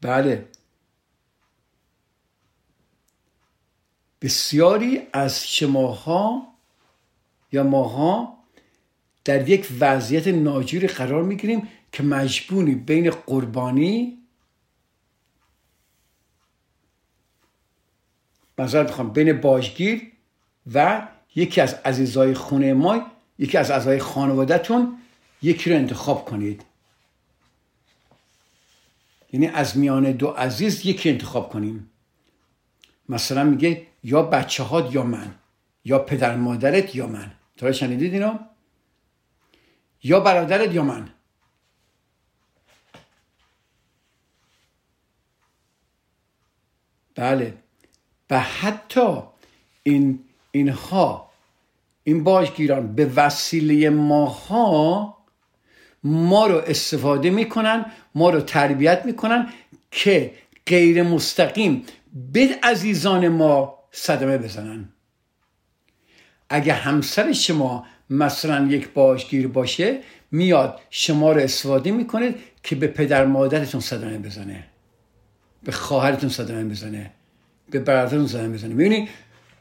بله. 0.02 0.48
بسیاری 4.22 5.08
از 5.14 5.48
شماها 5.48 6.48
یا 7.52 7.64
ماها 7.64 8.38
در 9.24 9.50
یک 9.50 9.68
وضعیت 9.80 10.28
ناجوری 10.28 10.88
قرار 10.88 11.24
می‌گیریم 11.24 11.68
که 11.92 12.04
مجبوری 12.04 12.76
بین 12.76 13.10
قربانی 13.10 14.21
مثلا 18.62 18.84
بخوام 18.84 19.14
بین 19.14 19.42
باجگیر 19.42 20.12
و 20.74 21.08
یکی 21.36 21.62
از 21.62 21.74
عزیزای 21.74 22.34
خونه 22.34 22.74
ما 22.74 23.12
یکی 23.40 23.58
از 23.58 23.72
اعضای 23.72 24.00
خانوادهتون 24.00 24.98
یکی 25.42 25.70
رو 25.70 25.76
انتخاب 25.76 26.26
کنید. 26.26 26.64
یعنی 29.34 29.48
از 29.48 29.78
میان 29.78 30.12
دو 30.12 30.28
عزیز 30.28 30.86
یکی 30.86 31.10
انتخاب 31.10 31.50
کنیم. 31.50 31.92
مثلا 33.10 33.44
میگه 33.44 33.88
یا 34.04 34.22
بچه 34.22 34.64
هات 34.64 34.96
یا 34.96 35.04
من 35.04 35.36
یا 35.86 36.00
پدر 36.00 36.36
مادرت 36.36 36.96
یا 36.96 37.08
من. 37.08 37.32
تا 37.58 37.72
شنیدید 37.72 38.14
اینا 38.14 38.40
یا 40.04 40.20
برادرت 40.20 40.74
یا 40.74 40.84
من. 40.84 41.10
بله. 47.16 47.54
و 48.32 48.40
حتی 48.40 49.18
این 49.84 50.20
اینها 50.52 51.30
این 52.04 52.24
باجگیران 52.24 52.96
به 52.96 53.06
وسیله 53.06 53.90
ماها 53.90 55.18
ما 56.04 56.48
رو 56.48 56.56
استفاده 56.58 57.30
می‌کنن 57.30 57.86
ما 58.16 58.30
رو 58.30 58.42
تربیت 58.42 59.06
می‌کنن 59.06 59.50
که 59.92 60.34
غیر 60.68 61.04
مستقیم 61.04 61.86
به 62.34 62.60
عزیزان 62.64 63.28
ما 63.28 63.80
صدمه 63.92 64.38
بزنن. 64.38 64.90
اگه 66.50 66.74
همسر 66.74 67.34
شما 67.34 67.86
مثلا 68.10 68.68
یک 68.68 68.90
باجگیر 68.90 69.48
باشه 69.48 70.00
میاد 70.32 70.80
شما 70.90 71.32
رو 71.32 71.42
استفاده 71.42 71.92
می‌کنه 71.92 72.36
که 72.64 72.76
به 72.76 72.88
پدر 72.88 73.26
مادرتون 73.26 73.82
صدمه 73.82 74.18
بزنه 74.18 74.68
به 75.64 75.72
خواهرتون 75.72 76.30
صدمه 76.30 76.64
بزنه. 76.64 77.12
به 77.72 77.80
برادرتون 77.80 78.28
صدمه 78.28 78.54
بزنه 78.54 78.74
می‌بینی 78.74 79.10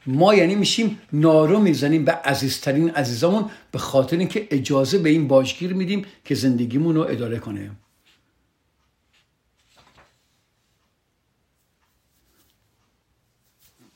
ما 0.05 0.35
یعنی 0.35 0.55
میشیم 0.55 1.01
نارو 1.13 1.59
می‌زنیم 1.59 2.05
به 2.05 2.11
عزیزترین 2.11 2.89
عزیزامون 2.89 3.49
به 3.71 3.79
خاطر 3.79 4.17
اینکه 4.17 4.47
اجازه 4.51 4.97
به 4.97 5.09
این 5.09 5.27
باجگیر 5.27 5.73
میدیم 5.73 6.05
که 6.25 6.35
زندگیمون 6.35 6.95
رو 6.95 7.01
اداره 7.01 7.39
کنه. 7.39 7.71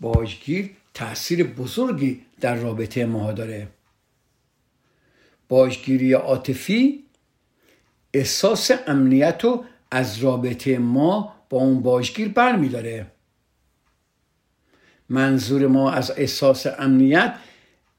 باجگیر 0.01 0.69
تاثیر 0.93 1.43
بزرگی 1.43 2.21
در 2.41 2.55
رابطه 2.55 3.05
ما 3.05 3.31
داره. 3.31 3.67
باجگیری 5.49 6.13
عاطفی 6.13 7.03
احساس 8.13 8.71
امنیت 8.87 9.43
رو 9.43 9.65
از 9.91 10.17
رابطه 10.17 10.77
ما 10.77 11.35
با 11.49 11.57
اون 11.57 11.81
باجگیر 11.81 12.27
برمیداره. 12.27 13.11
منظور 15.09 15.67
ما 15.67 15.91
از 15.91 16.11
احساس 16.17 16.67
امنیت 16.79 17.35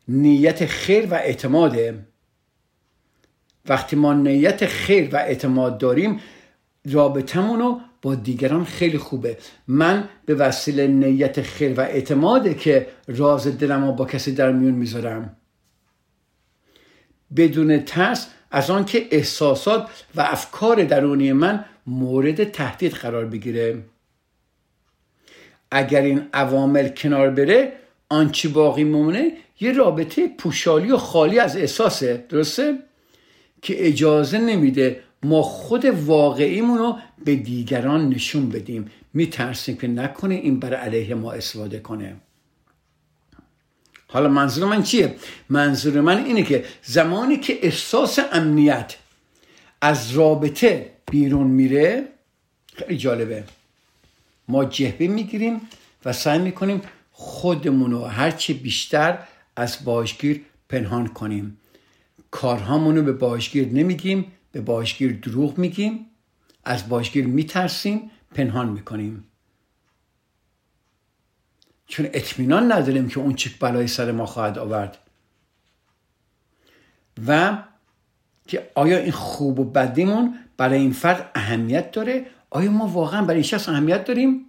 نیت 0.08 0.66
خیر 0.66 1.06
و 1.06 1.14
اعتماده. 1.14 2.06
وقتی 3.68 3.96
ما 3.96 4.12
نیت 4.12 4.66
خیر 4.66 5.14
و 5.14 5.16
اعتماد 5.16 5.78
داریم 5.78 6.20
رابطمون 6.90 7.58
رو 7.58 7.80
با 8.02 8.14
دیگران 8.14 8.64
خیلی 8.64 8.98
خوبه. 8.98 9.38
من 9.68 10.08
به 10.26 10.34
وسیله 10.34 10.86
نیت 10.86 11.42
خیر 11.42 11.80
و 11.80 11.80
اعتماده 11.80 12.54
که 12.54 12.86
راز 13.08 13.58
دلم 13.58 13.84
رو 13.84 13.92
با 13.92 14.04
کسی 14.04 14.32
در 14.32 14.52
میون 14.52 14.74
می‌ذارم. 14.74 15.36
بدون 17.36 17.80
ترس 17.80 18.28
از 18.50 18.70
آنکه 18.70 19.06
احساسات 19.10 20.04
و 20.14 20.20
افکار 20.20 20.84
درونی 20.84 21.32
من 21.32 21.64
مورد 21.86 22.44
تهدید 22.44 22.92
قرار 22.92 23.26
بگیره. 23.26 23.82
اگر 25.70 26.02
این 26.02 26.22
عوامل 26.32 26.88
کنار 26.88 27.30
بره 27.30 27.72
آنچه 28.08 28.48
باقی 28.48 28.84
مونه 28.84 29.32
یه 29.60 29.72
رابطه 29.72 30.28
پوشالی 30.38 30.92
و 30.92 30.96
خالی 30.96 31.38
از 31.38 31.56
احساسه 31.56 32.24
درسته؟ 32.28 32.78
که 33.62 33.86
اجازه 33.86 34.38
نمیده 34.38 35.00
ما 35.22 35.42
خود 35.42 35.84
واقعیمون 35.84 36.78
رو 36.78 36.96
به 37.24 37.36
دیگران 37.36 38.08
نشون 38.08 38.48
بدیم. 38.48 38.90
میترسیم 39.14 39.76
که 39.76 39.86
نکنه 39.86 40.34
این 40.34 40.60
بر 40.60 40.74
علیه 40.74 41.14
ما 41.14 41.32
استفاده 41.32 41.78
کنه. 41.78 42.16
حالا 44.08 44.28
منظور 44.28 44.68
من 44.68 44.82
چیه؟ 44.82 45.14
منظور 45.48 46.00
من 46.00 46.24
اینه 46.24 46.42
که 46.42 46.64
زمانی 46.82 47.36
که 47.36 47.58
احساس 47.62 48.18
امنیت 48.32 48.96
از 49.80 50.12
رابطه 50.12 50.90
بیرون 51.10 51.46
میره 51.46 52.08
خیلی 52.74 52.96
جالبه. 52.98 53.44
ما 54.48 54.64
جهبه 54.64 55.08
می‌گیریم 55.08 55.60
و 56.04 56.12
سعی 56.12 56.38
می‌کنیم 56.38 56.82
خودمون 57.12 57.90
رو 57.90 58.04
هرچی 58.04 58.54
بیشتر 58.54 59.18
از 59.56 59.84
باشگیر 59.84 60.44
پنهان 60.68 61.06
کنیم. 61.06 61.58
کارهامونو 62.30 63.02
به 63.02 63.12
باشگیر 63.12 63.68
نمیگیم 63.68 64.32
به 64.52 64.60
باشگیر 64.60 65.12
دروغ 65.12 65.58
میگیم 65.58 66.06
از 66.64 66.88
باشگیر 66.88 67.26
میترسیم 67.26 68.10
پنهان 68.34 68.68
می‌کنیم. 68.68 69.24
چون 71.86 72.06
اطمینان 72.12 72.72
نداریم 72.72 73.08
که 73.08 73.20
اون 73.20 73.34
چه 73.34 73.50
بلای 73.60 73.86
سر 73.86 74.12
ما 74.12 74.26
خواهد 74.26 74.58
آورد. 74.58 74.98
و 77.26 77.58
که 78.46 78.70
آیا 78.74 78.98
این 78.98 79.12
خوب 79.12 79.58
و 79.58 79.64
بدیمون 79.64 80.38
برای 80.56 80.78
این 80.78 80.92
فرد 80.92 81.30
اهمیت 81.34 81.90
داره 81.90 82.26
آیا 82.56 82.70
ما 82.70 82.86
واقعا 82.86 83.24
برای 83.24 83.44
شخص 83.44 83.68
اهمیت 83.68 84.04
داریم؟ 84.04 84.46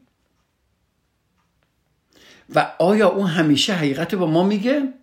و 2.55 2.75
آیا 2.79 3.07
اون 3.07 3.27
همیشه 3.27 3.73
حقیقت 3.73 4.15
با 4.15 4.27
ما 4.27 4.43
میگه؟ 4.43 4.93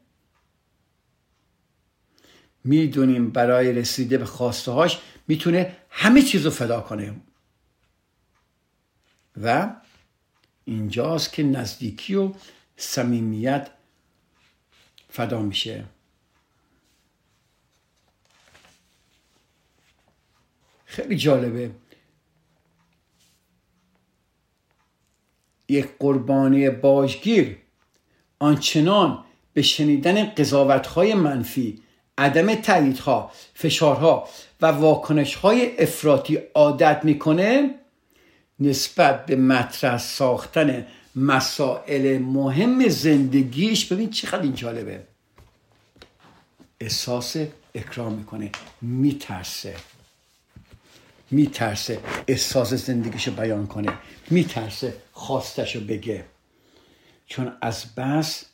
می‌دونیم 2.65 3.31
برای 3.31 3.73
رسیده 3.73 4.19
به 4.19 4.25
خواسته 4.25 4.73
هاش 4.73 4.99
می‌تونه 5.29 5.77
همه 5.91 6.23
چیز 6.23 6.45
رو 6.45 6.51
فدا 6.51 6.81
کنه. 6.81 7.15
و 9.43 9.75
اینجاست 10.65 11.33
که 11.33 11.43
نزدیکی 11.43 12.15
و 12.15 12.33
صمیمیت 12.77 13.71
فدا 15.11 15.43
میشه. 15.43 15.85
خیلی 20.87 21.17
جالبه. 21.17 21.71
یک 25.69 25.89
قربانی 25.99 26.71
باجگیر. 26.71 27.57
آنچنان 28.39 29.25
به 29.53 29.63
شنیدن 29.63 30.25
قضاوتهای 30.25 31.15
منفی 31.15 31.83
عدم 32.19 32.55
تاییدها 32.55 33.31
فشارها 33.55 34.29
و 34.61 34.67
واکنشهای 34.67 35.79
افراطی 35.79 36.39
عادت 36.55 37.01
می‌کنه 37.05 37.75
نسبت 38.61 39.27
به 39.27 39.37
مطرح 39.37 39.99
ساختن 39.99 40.87
مسائل 41.17 42.19
مهم 42.19 42.89
زندگیش 42.89 43.93
ببین 43.93 44.11
چقدر 44.11 44.43
این 44.43 44.55
جالبه. 44.55 45.01
احساس 46.81 47.37
اکرام 47.75 48.13
می‌کنه 48.13 48.51
میترسه. 48.83 49.75
میترسه 51.31 52.01
احساس 52.29 52.75
زندگیشو 52.75 53.31
بیان 53.31 53.67
کنه. 53.67 53.93
میترسه. 54.31 54.95
خواستشو 55.25 55.81
بگه. 55.81 56.25
چون 57.27 57.57
از 57.61 57.95
بس 57.95 58.45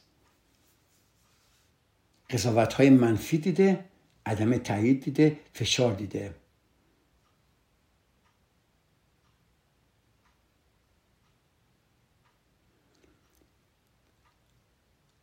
قضاوت 2.31 2.73
های 2.73 2.91
منفی 2.91 3.39
دیده 3.39 3.85
عدم 4.27 4.59
تایید 4.59 5.05
دیده 5.05 5.39
فشار 5.53 5.95
دیده. 5.95 6.35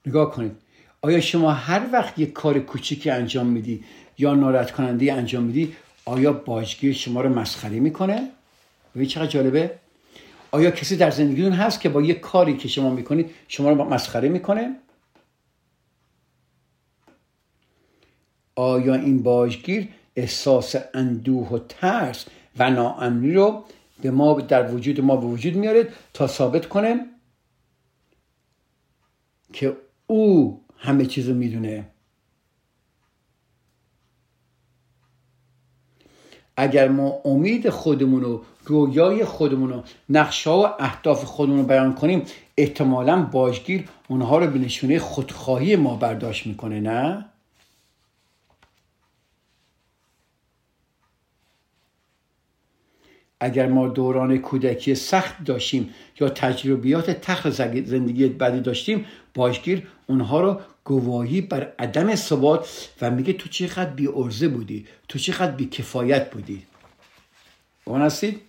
نگاه 0.06 0.32
کنید. 0.32 0.52
آیا 1.02 1.22
شما 1.22 1.52
هر 1.52 1.90
وقت 1.94 2.20
یک 2.20 2.34
کار 2.34 2.60
کوچیکی 2.60 3.10
انجام 3.10 3.48
میدی 3.48 3.84
یا 4.18 4.36
ناراحت 4.36 4.72
کننده 4.72 5.14
انجام 5.14 5.44
میدی 5.44 5.76
آیا 6.06 6.34
باجگیر 6.34 6.94
شما 6.94 7.22
رو 7.22 7.30
مسخره 7.30 7.80
می‌کنه؟ 7.80 8.32
ببین 8.96 9.08
چقدر 9.08 9.28
جالبه. 9.28 9.80
آیا 10.58 10.72
کسی 10.72 10.96
در 10.98 11.12
زندگیتون 11.12 11.52
هست 11.52 11.82
که 11.82 11.90
با 11.90 12.02
یک 12.02 12.20
کاری 12.20 12.58
که 12.58 12.68
شما 12.68 12.90
می‌کنید 12.90 13.30
شما 13.48 13.70
رو 13.70 13.84
مسخره 13.84 14.30
می‌کنه؟ 14.30 14.76
آیا 18.56 18.96
این 18.96 19.24
باجگیر 19.24 19.88
احساس 20.16 20.76
اندوه 20.94 21.50
و 21.50 21.60
ترس 21.60 22.26
و 22.60 22.70
ناامنی 22.70 23.34
رو 23.34 23.64
به 24.02 24.12
ما 24.12 24.42
در 24.42 24.72
وجود 24.72 25.02
ما 25.02 25.16
به 25.16 25.26
وجود 25.26 25.56
میاره 25.56 25.88
تا 26.14 26.28
ثابت 26.28 26.66
کنه 26.66 27.06
که 29.54 29.78
او 30.08 30.62
همه 30.78 31.06
چیز 31.06 31.30
رو 31.30 31.36
می‌دونه؟ 31.36 31.88
اگر 36.58 36.88
ما 36.88 37.22
امید 37.26 37.70
خودمون 37.70 38.22
رو 38.22 38.46
رویای 38.68 39.26
خودمون 39.26 39.70
رو 39.70 39.84
نقشه 40.10 40.50
و 40.50 40.70
اهداف 40.80 41.24
خودمون 41.24 41.58
رو 41.60 41.66
بیان 41.66 41.94
کنیم 41.94 42.24
احتمالا 42.58 43.22
باجگیر 43.22 43.88
اونها 44.08 44.38
رو 44.38 44.48
به 44.48 44.60
نشونه 44.60 45.00
خودخواهی 45.00 45.76
ما 45.76 45.96
برداشت 45.96 46.48
می‌کنه 46.48 46.80
نه 46.80 47.26
اگر 53.40 53.68
ما 53.68 53.88
دوران 53.88 54.38
کودکی 54.38 54.96
سخت 54.96 55.44
داشتیم 55.46 55.94
یا 56.20 56.30
تجربیات 56.30 57.12
تخت 57.12 57.50
زندگی 57.50 58.28
بدی 58.28 58.62
داشتیم 58.62 59.06
باشگیر 59.34 59.88
اونها 60.08 60.42
رو 60.42 60.62
گواهی 60.84 61.42
بر 61.42 61.74
عدم 61.80 62.16
ثبات 62.16 62.90
و 63.02 63.12
میگه 63.12 63.34
تو 63.34 63.50
چقدر 63.50 63.90
بی 63.90 64.08
ارزه 64.08 64.48
بودی 64.48 64.86
تو 65.08 65.20
چقدر 65.20 65.52
بی 65.52 65.66
کفایت 65.66 66.32
بودی 66.32 66.64
اون 67.86 68.02
هستید؟ 68.02 68.47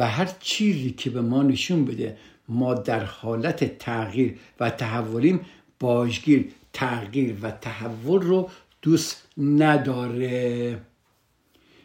و 0.00 0.06
هر 0.06 0.30
چیزی 0.40 0.90
که 0.90 1.10
به 1.10 1.20
ما 1.20 1.42
نشون 1.42 1.84
بده 1.84 2.18
ما 2.48 2.74
در 2.74 3.04
حالت 3.04 3.78
تغییر 3.78 4.38
و 4.60 4.70
تحولیم 4.70 5.40
باشگیر 5.80 6.52
تغییر 6.72 7.36
و 7.42 7.50
تحول 7.50 8.22
رو 8.22 8.50
دوست 8.82 9.28
نداره. 9.38 10.80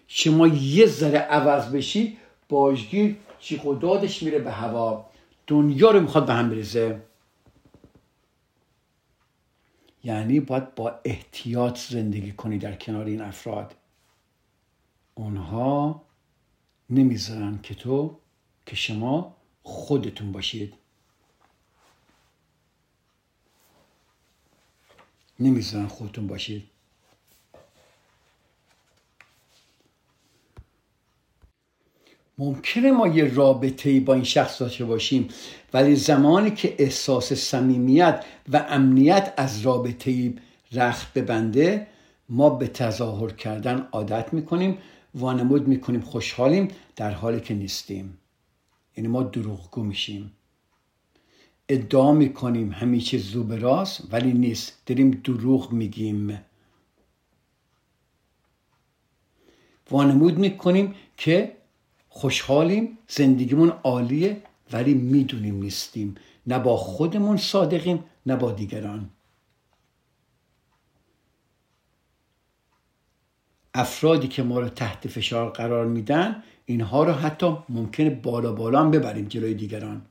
شما 0.07 0.47
یه 0.47 0.85
ذره 0.85 1.19
عوض 1.19 1.71
بشی 1.71 2.17
باجگیر 2.49 3.15
چی 3.39 3.61
دادش 3.81 4.23
میره 4.23 4.39
به 4.39 4.51
هوا. 4.51 5.09
دنیا 5.47 5.91
رو 5.91 6.01
می‌خواد 6.01 6.25
به 6.25 6.33
هم 6.33 6.49
بریزه. 6.49 7.01
یعنی 10.03 10.39
باید 10.39 10.75
با 10.75 10.99
احتیاط 11.05 11.79
زندگی 11.79 12.31
کنی 12.31 12.57
در 12.57 12.75
کنار 12.75 13.05
این 13.05 13.21
افراد. 13.21 13.75
اونها 15.15 16.01
نمی‌ذارن 16.89 17.59
که 17.63 17.75
تو 17.75 18.19
که 18.65 18.75
شما 18.75 19.35
خودتون 19.63 20.31
باشید. 20.31 20.73
نمی‌ذارن 25.39 25.87
خودتون 25.87 26.27
باشید. 26.27 26.63
ممکنه 32.37 32.91
ما 32.91 33.07
یه 33.07 33.33
رابطه 33.33 33.99
با 33.99 34.13
این 34.13 34.23
شخص 34.23 34.61
داشته 34.61 34.85
باشیم 34.85 35.27
ولی 35.73 35.95
زمانی 35.95 36.51
که 36.51 36.75
احساس 36.79 37.33
صمیمیت 37.33 38.25
و 38.49 38.65
امنیت 38.69 39.33
از 39.37 39.61
رابطه 39.61 40.33
رخت 40.71 41.13
ببنده 41.13 41.87
ما 42.29 42.49
به 42.49 42.67
تظاهر 42.67 43.31
کردن 43.31 43.87
عادت 43.91 44.33
می‌کنیم. 44.33 44.77
وانمود 45.15 45.67
می‌کنیم 45.67 46.01
خوشحالیم 46.01 46.67
در 46.95 47.11
حالی 47.11 47.41
که 47.41 47.53
نیستیم. 47.53 48.17
یعنی 48.97 49.07
ما 49.07 49.23
دروغگو 49.23 49.83
میشیم. 49.83 50.31
ادعا 51.69 52.11
می‌کنیم 52.11 52.71
همه 52.71 52.99
چیز 52.99 53.37
به 53.37 53.55
راست 53.57 54.13
ولی 54.13 54.33
نیست. 54.33 54.81
داریم 54.85 55.11
دروغ 55.11 55.71
میگیم. 55.71 56.39
وانمود 59.91 60.37
می‌کنیم 60.37 60.95
که 61.17 61.55
خوشحالیم 62.09 62.97
زندگیمون 63.07 63.69
عالیه 63.69 64.41
ولی 64.71 64.93
می‌دونیم 64.93 65.55
نیستیم. 65.55 66.15
نه 66.47 66.59
با 66.59 66.77
خودمون 66.77 67.37
صادقیم 67.37 68.03
نه 68.25 68.35
با 68.35 68.51
دیگران. 68.51 69.09
افرادی 73.75 74.27
که 74.27 74.43
ما 74.43 74.59
رو 74.59 74.69
تحت 74.69 75.07
فشار 75.07 75.49
قرار 75.49 75.85
میدن 75.85 76.43
اینها 76.65 77.03
رو 77.03 77.11
حتی 77.11 77.57
ممکنه 77.69 78.09
بالا 78.09 78.51
بالا 78.51 78.79
هم 78.79 78.91
ببریم 78.91 79.25
جلوی 79.25 79.53
دیگران. 79.53 80.01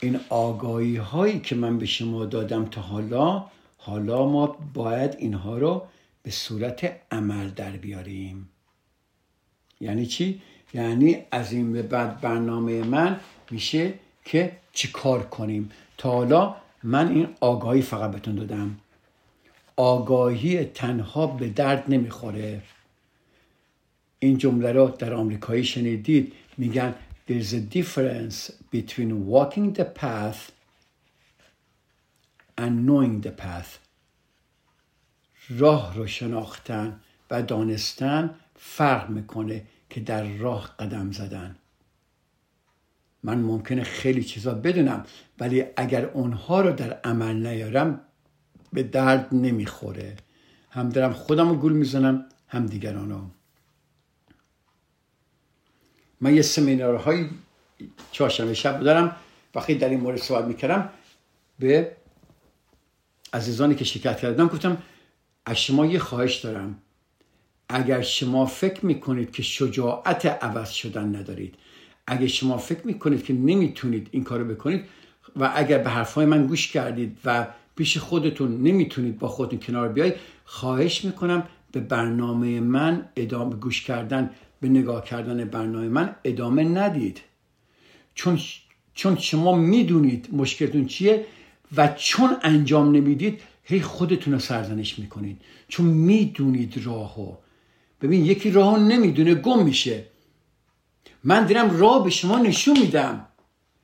این 0.00 0.20
آگاهی 0.28 0.96
هایی 0.96 1.40
که 1.40 1.54
من 1.54 1.78
به 1.78 1.86
شما 1.86 2.24
دادم 2.24 2.64
تا 2.64 2.80
حالا 2.80 3.44
حالا 3.78 4.26
ما 4.26 4.46
باید 4.74 5.16
اینها 5.18 5.58
رو 5.58 5.86
به 6.22 6.30
صورت 6.30 7.00
عمل 7.10 7.50
در 7.50 7.70
بیاریم. 7.70 8.48
یعنی 9.80 10.06
چی؟ 10.06 10.42
یعنی 10.74 11.18
از 11.30 11.52
این 11.52 11.72
به 11.72 11.82
بعد 11.82 12.20
برنامه 12.20 12.82
من 12.82 13.20
میشه 13.50 13.94
که 14.24 14.56
چی 14.72 14.88
کار 14.92 15.22
کنیم؟ 15.22 15.70
تا 15.98 16.10
حالا 16.10 16.56
من 16.82 17.08
این 17.08 17.28
آگاهی 17.40 17.82
فقط 17.82 18.10
بهتون 18.10 18.34
دادم. 18.34 18.78
آگاهی 19.76 20.64
تنها 20.64 21.26
به 21.26 21.48
درد 21.48 21.84
نمی‌خوره. 21.88 22.62
این 24.18 24.38
جمله 24.38 24.72
رو 24.72 24.88
در 24.88 25.14
آمریکایی 25.14 25.64
شنیدید. 25.64 26.32
میگن 26.58 26.94
there's 27.28 27.52
a 27.52 27.74
difference 27.76 28.52
between 28.72 29.10
walking 29.30 29.78
the 29.78 29.84
path 30.00 30.40
and 32.58 32.72
knowing 32.86 33.26
the 33.26 33.42
path. 33.42 33.68
راه 35.50 35.94
رو 35.94 36.06
شناختن 36.06 37.00
و 37.30 37.42
دانستن 37.42 38.34
فرق 38.56 39.10
می‌کنه 39.10 39.62
که 39.90 40.00
در 40.00 40.24
راه 40.24 40.74
قدم 40.78 41.12
زدن. 41.12 41.56
من 43.22 43.38
ممکنه 43.38 43.84
خیلی 43.84 44.24
چیزا 44.24 44.54
بدونم 44.54 45.04
ولی 45.38 45.64
اگر 45.76 46.04
اونها 46.04 46.60
رو 46.60 46.72
در 46.72 46.92
عمل 46.92 47.46
نیارم 47.46 48.00
به 48.72 48.82
درد 48.82 49.28
نمی‌خوره. 49.32 50.16
هم 50.70 50.88
دارم 50.88 51.12
خودم 51.12 51.48
رو 51.48 51.54
گول 51.56 51.72
می‌زنم 51.72 52.24
هم 52.48 52.66
دیگرانو. 52.66 53.20
من 56.20 56.34
یه 56.34 56.42
سمینارهای 56.42 57.26
چهارشنبه 58.12 58.54
شب 58.54 58.80
دارم. 58.80 59.16
وقتی 59.54 59.74
در 59.74 59.88
این 59.88 60.00
مورد 60.00 60.18
صحبت 60.18 60.44
می‌کردم 60.44 60.90
به 61.58 61.96
عزیزانی 63.32 63.74
که 63.74 63.84
شرکت 63.84 64.20
کردم 64.20 64.46
گفتم 64.46 64.82
از 65.46 65.56
شما 65.56 65.86
یه 65.86 65.98
خواهش 65.98 66.36
دارم. 66.36 66.78
اگر 67.68 68.02
شما 68.02 68.46
فکر 68.46 68.86
می‌کنید 68.86 69.32
که 69.32 69.42
شجاعت 69.42 70.26
عوض 70.26 70.70
شدن 70.70 71.16
ندارید 71.16 71.54
اگر 72.06 72.26
شما 72.26 72.56
فکر 72.56 72.86
می‌کنید 72.86 73.24
که 73.24 73.32
نمی‌تونید 73.32 74.08
این 74.10 74.24
کارو 74.24 74.44
بکنید 74.44 74.84
و 75.36 75.52
اگر 75.54 75.78
به 75.78 75.90
حرفای 75.90 76.26
من 76.26 76.46
گوش 76.46 76.72
کردید 76.72 77.16
و 77.24 77.46
پیش 77.76 77.98
خودتون 77.98 78.62
نمی‌تونید 78.62 79.18
با 79.18 79.28
خودتون 79.28 79.58
کنار 79.58 79.88
بیایید 79.88 80.14
خواهش 80.44 81.04
می‌کنم 81.04 81.48
به 81.72 81.80
برنامه 81.80 82.60
من 82.60 83.08
ادامه 83.16 83.56
گوش 83.56 83.82
کردن 83.82 84.30
به 84.60 84.68
نگاه 84.68 85.04
کردن 85.04 85.44
برنامه 85.44 85.88
من 85.88 86.16
ادامه 86.24 86.64
ندید. 86.64 87.20
چون 88.14 88.38
چون 88.94 89.16
شما 89.16 89.56
می‌دونید 89.56 90.28
مشکلتون 90.32 90.86
چیه 90.86 91.26
و 91.76 91.88
چون 91.96 92.36
انجام 92.42 92.96
نمی‌دید 92.96 93.40
هی 93.64 93.80
خودتون 93.80 94.32
رو 94.32 94.38
سرزنش 94.38 94.98
می‌کنید. 94.98 95.40
چون 95.68 95.86
می‌دونید 95.86 96.82
راهو. 96.84 97.34
ببین 98.02 98.24
یکی 98.24 98.50
راهو 98.50 98.76
نمی‌دونه 98.76 99.34
گم 99.34 99.64
میشه. 99.64 100.04
من 101.24 101.46
دارم 101.46 101.80
راه 101.80 102.04
به 102.04 102.10
شما 102.10 102.38
نشون 102.38 102.78
میدم. 102.78 103.26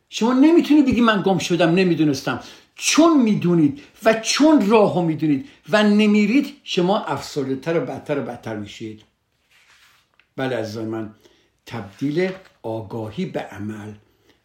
شما 0.08 0.32
نمی‌تونی 0.32 0.82
بگی 0.82 1.00
من 1.00 1.22
گم 1.22 1.38
شدم 1.38 1.74
نمی‌دونستم. 1.74 2.40
چون 2.74 3.22
می‌دونید 3.22 3.82
و 4.04 4.14
چون 4.14 4.66
راهو 4.66 5.02
می‌دونید 5.02 5.48
و 5.70 5.82
نمیرید 5.82 6.56
شما 6.64 6.98
افسرده 6.98 7.56
تر 7.56 7.78
و 7.78 7.80
بدتر 7.80 8.18
و 8.18 8.22
بدتر 8.22 8.56
میشید. 8.56 9.02
بله 10.36 10.56
عزیزان 10.56 10.84
من 10.84 11.14
تبدیل 11.66 12.30
آگاهی 12.62 13.26
به 13.26 13.40
عمل. 13.40 13.92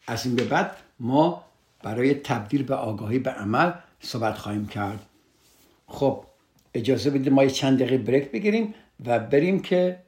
از 0.07 0.25
این 0.25 0.35
به 0.35 0.43
بعد 0.43 0.77
ما 0.99 1.45
برای 1.83 2.13
تبدیل 2.13 2.63
به 2.63 2.75
آگاهی 2.75 3.19
به 3.19 3.31
عمل 3.31 3.71
صحبت 3.99 4.37
خواهیم 4.37 4.67
کرد. 4.67 5.05
خب 5.87 6.23
اجازه 6.73 7.09
بدید 7.09 7.29
ما 7.29 7.43
یه 7.43 7.49
چند 7.49 7.79
دقیقه 7.79 7.97
break 7.97 8.31
بگیریم 8.31 8.73
و 9.05 9.19
بریم 9.19 9.59
که 9.59 9.99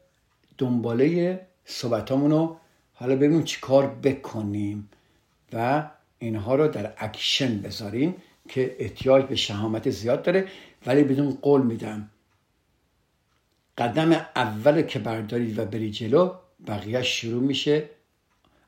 دنباله 0.58 1.40
صحبتامون 1.66 2.32
رو 2.32 2.58
حالا 2.94 3.16
ببینیم 3.16 3.44
چی 3.44 3.62
کار 3.62 3.88
بکنیم 3.88 4.90
و 5.54 5.90
اینها 6.20 6.56
رو 6.56 6.68
در 6.68 6.94
اکشن 6.98 7.58
بذاریم 7.58 8.16
که 8.50 8.76
احتیاج 8.80 9.26
به 9.26 9.36
شهامت 9.36 9.90
زیاد 9.90 10.24
داره. 10.24 10.48
ولی 10.86 11.04
بدون 11.04 11.38
قول 11.42 11.62
میدم 11.62 12.10
قدم 13.78 14.12
اول 14.36 14.82
که 14.82 15.00
بردارید 15.00 15.60
و 15.60 15.66
بری 15.66 15.92
جلو 15.92 16.34
بقیه 16.68 17.04
شروع 17.04 17.44
میشه. 17.44 17.90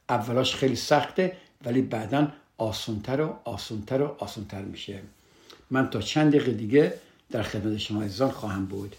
اولاش 0.09 0.55
خیلی 0.55 0.75
سخته 0.75 1.38
ولی 1.65 1.81
بعدا 1.81 2.27
آسونتر 2.57 3.21
و 3.21 3.39
آسونتر 3.43 4.01
و 4.01 4.15
آسونتر 4.19 4.61
میشه. 4.61 5.01
من 5.71 5.89
تا 5.89 6.01
چند 6.01 6.35
دقیقه 6.35 6.51
دیگه 6.51 6.93
در 7.31 7.43
خدمت 7.43 7.77
شما 7.77 8.01
عزیزان 8.01 8.31
خواهم 8.31 8.65
بود. 8.65 8.95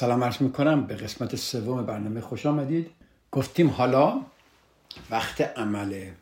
سلام 0.00 0.24
عرض 0.24 0.42
می‌کنم. 0.42 0.86
به 0.86 0.94
قسمت 0.94 1.36
سوم 1.36 1.86
برنامه 1.86 2.20
خوش 2.20 2.46
آمدید. 2.46 2.90
گفتیم 3.32 3.70
حالا 3.70 4.20
وقت 5.10 5.40
عمله. 5.40 6.14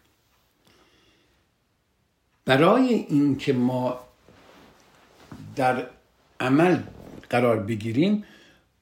برای 2.45 2.95
اینکه 2.95 3.53
ما 3.53 4.01
در 5.57 5.87
عمل 6.41 6.83
قرار 7.31 7.57
بگیریم 7.57 8.25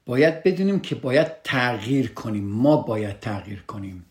باید 0.06 0.42
بدونیم 0.42 0.80
که 0.80 0.94
باید 0.94 1.42
تغییر 1.42 2.12
کنیم. 2.12 2.44
ما 2.44 2.76
باید 2.76 3.20
تغییر 3.20 3.62
کنیم. 3.62 4.06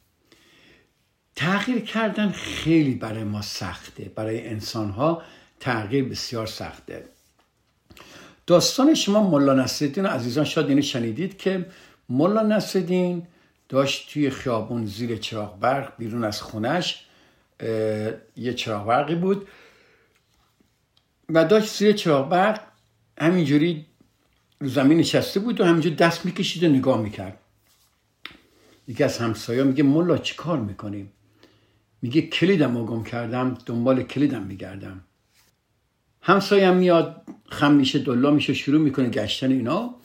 تغییر 1.36 1.80
کردن 1.80 2.32
خیلی 2.32 2.96
برای 2.96 3.24
ما 3.24 3.42
سخته. 3.42 4.12
برای 4.16 4.48
انسان 4.48 4.90
ها 4.90 5.22
تغییر 5.60 6.10
بسیار 6.10 6.48
سخته. 6.48 7.04
داستان 8.48 8.94
شما 8.94 9.30
ملا 9.30 9.54
نصرالدین 9.54 10.06
عزیزان 10.06 10.46
شاید 10.46 10.68
اینو 10.68 10.82
شنیدید 10.82 11.38
که 11.38 11.66
ملا 12.10 12.42
نصرالدین 12.42 13.28
داشت 13.70 14.14
توی 14.14 14.30
خیابون 14.30 14.86
زیر 14.86 15.18
چراغ 15.18 15.60
برق 15.60 15.94
بیرون 15.98 16.24
از 16.24 16.42
خونش 16.42 17.06
یه 18.38 18.54
چراغ 18.56 18.88
برقی 18.88 19.16
بود 19.16 19.48
و 21.30 21.46
داشت 21.46 21.78
زیر 21.78 21.92
چراغ 21.92 22.30
برق 22.30 22.62
همینجوری 23.22 23.86
زمین 24.62 24.98
نشسته 24.98 25.40
بود 25.40 25.62
و 25.62 25.66
همینجور 25.66 25.94
دست 25.94 26.26
می‌کشید 26.26 26.64
و 26.64 26.68
نگاه 26.68 27.02
می‌کرد. 27.02 27.38
یکی 28.88 29.04
از 29.04 29.18
همسایه 29.18 29.64
میگه 29.64 29.84
ملا 29.84 30.18
چی 30.18 30.36
کار 30.36 30.60
می‌کنیم 30.60 31.12
میگه 32.02 32.22
کلیدم 32.22 32.78
رو 32.78 32.86
گم 32.86 33.04
کردم 33.04 33.58
دنبال 33.66 34.04
کلیدم 34.04 34.44
میگردم. 34.44 35.04
همسایه 36.28 36.68
هم 36.68 36.76
میاد 36.76 37.22
خم 37.50 37.74
میشه 37.74 38.00
دلا 38.00 38.32
میشه 38.32 38.54
شروع 38.54 38.82
می‌کنه 38.82 39.10
گشتن 39.10 39.52
اینا. 39.52 39.96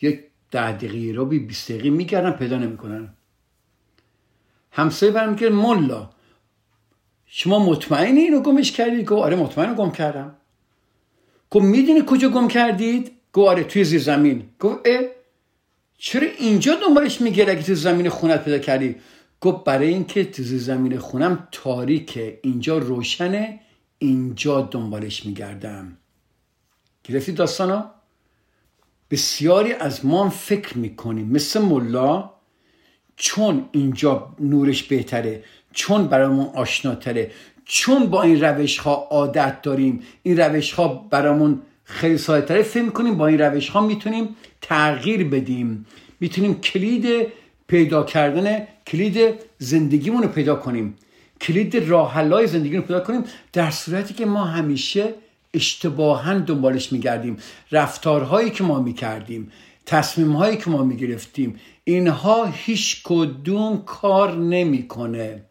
یک 0.00 0.20
ده 0.50 0.72
دقیقه 0.72 1.16
رو 1.16 1.24
بی 1.24 1.38
بیست 1.38 1.70
دقیقه 1.70 1.90
میگردن 1.90 2.30
پیدا 2.30 2.58
نمی‌کنن. 2.58 3.08
همسایه 4.70 5.12
برم 5.12 5.30
میگه 5.30 5.48
ملا 5.48 6.10
شما 7.26 7.58
مطمئنی 7.58 8.20
اینو 8.20 8.40
گمش 8.40 8.72
کردید 8.72 9.06
گفت 9.06 9.22
آره 9.22 9.36
مطمئن 9.36 9.74
گم 9.74 9.90
کردم. 9.90 10.34
گفت 11.50 11.64
می‌دونی 11.64 12.02
کجا 12.06 12.28
گم 12.28 12.48
کردید؟ 12.48 13.12
گفت 13.32 13.48
آره 13.48 13.64
توی 13.64 13.84
زیر 13.84 14.00
زمین. 14.00 14.42
گفت 14.60 14.80
چرا 15.98 16.28
اینجا 16.38 16.74
دنبالش 16.74 17.20
میگه 17.20 17.42
اگه 17.50 17.62
تو 17.62 17.74
زمین 17.74 18.08
خونت 18.08 18.44
پیدا 18.44 18.58
کردی؟ 18.58 18.96
گفت 19.40 19.64
برای 19.64 19.88
اینکه 19.88 20.24
تو 20.24 20.42
زمین 20.42 20.98
خونم 20.98 21.48
تاریکه 21.52 22.38
اینجا 22.42 22.78
روشنه. 22.78 23.60
اینجا 23.98 24.60
دنبالش 24.60 25.26
میگردم. 25.26 25.96
گرفتی 27.04 27.32
داستانا 27.32 27.90
بسیاری 29.10 29.72
از 29.72 30.06
ما 30.06 30.30
فکر 30.30 30.78
می‌کنیم. 30.78 31.28
مثل 31.28 31.60
ملا 31.60 32.30
چون 33.16 33.68
اینجا 33.72 34.34
نورش 34.40 34.82
بهتره 34.82 35.44
چون 35.72 36.06
برامون 36.06 36.46
آشناتره 36.46 37.30
چون 37.64 38.06
با 38.06 38.22
این 38.22 38.40
روش 38.40 38.78
ها 38.78 38.94
عادت 38.94 39.62
داریم. 39.62 40.02
این 40.22 40.36
روش 40.36 40.72
ها 40.72 40.88
برامون 40.88 41.62
خیلی 41.84 42.18
سایتره 42.18 42.62
فکر 42.62 42.82
می‌کنیم 42.82 43.18
با 43.18 43.26
این 43.26 43.38
روش 43.38 43.68
ها 43.68 43.86
می‌تونیم 43.86 44.36
تغییر 44.60 45.28
بدیم. 45.28 45.86
می‌تونیم 46.20 46.60
کلید 46.60 47.28
پیدا 47.66 48.02
کردن 48.02 48.66
کلید 48.86 49.34
زندگیمون 49.58 50.22
رو 50.22 50.28
پیدا 50.28 50.54
کنیم. 50.56 50.96
کلید 51.40 51.76
راه 51.76 52.46
زندگی 52.46 52.76
رو 52.76 52.82
پیدا 52.82 53.00
کنیم 53.00 53.24
در 53.52 53.70
صورتی 53.70 54.14
که 54.14 54.26
ما 54.26 54.44
همیشه 54.44 55.14
اشتباها 55.54 56.38
دنبالش 56.38 56.92
میگردیم. 56.92 57.36
رفتارهایی 57.72 58.50
که 58.50 58.64
ما 58.64 58.80
می‌کردیم 58.80 59.52
تصمیمهایی 59.86 60.56
که 60.56 60.70
ما 60.70 60.84
می‌گرفتیم 60.84 61.60
اینها 61.84 62.44
هیچ 62.44 63.00
کدوم 63.04 63.82
کار 63.86 64.36
نمی‌کنه. 64.36 65.42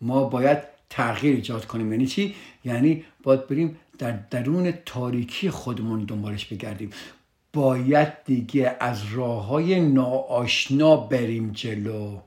ما 0.00 0.24
باید 0.24 0.58
تغییر 0.90 1.34
ایجاد 1.34 1.66
کنیم. 1.66 1.92
یعنی 1.92 2.06
چی؟ 2.06 2.34
یعنی 2.64 3.04
باید 3.22 3.48
بریم 3.48 3.76
در 3.98 4.12
درون 4.30 4.72
تاریکی 4.86 5.50
خودمون 5.50 6.04
دنبالش 6.04 6.44
بگردیم. 6.44 6.90
باید 7.52 8.24
دیگه 8.24 8.76
از 8.80 9.02
راه 9.12 9.46
های 9.46 9.80
ناآشنا 9.80 10.96
بریم 10.96 11.50
جلو. 11.52 12.18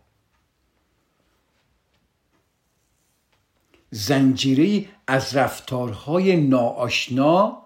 زنجیری 3.97 4.89
از 5.07 5.35
رفتارهای 5.35 6.35
ناآشنا 6.35 7.61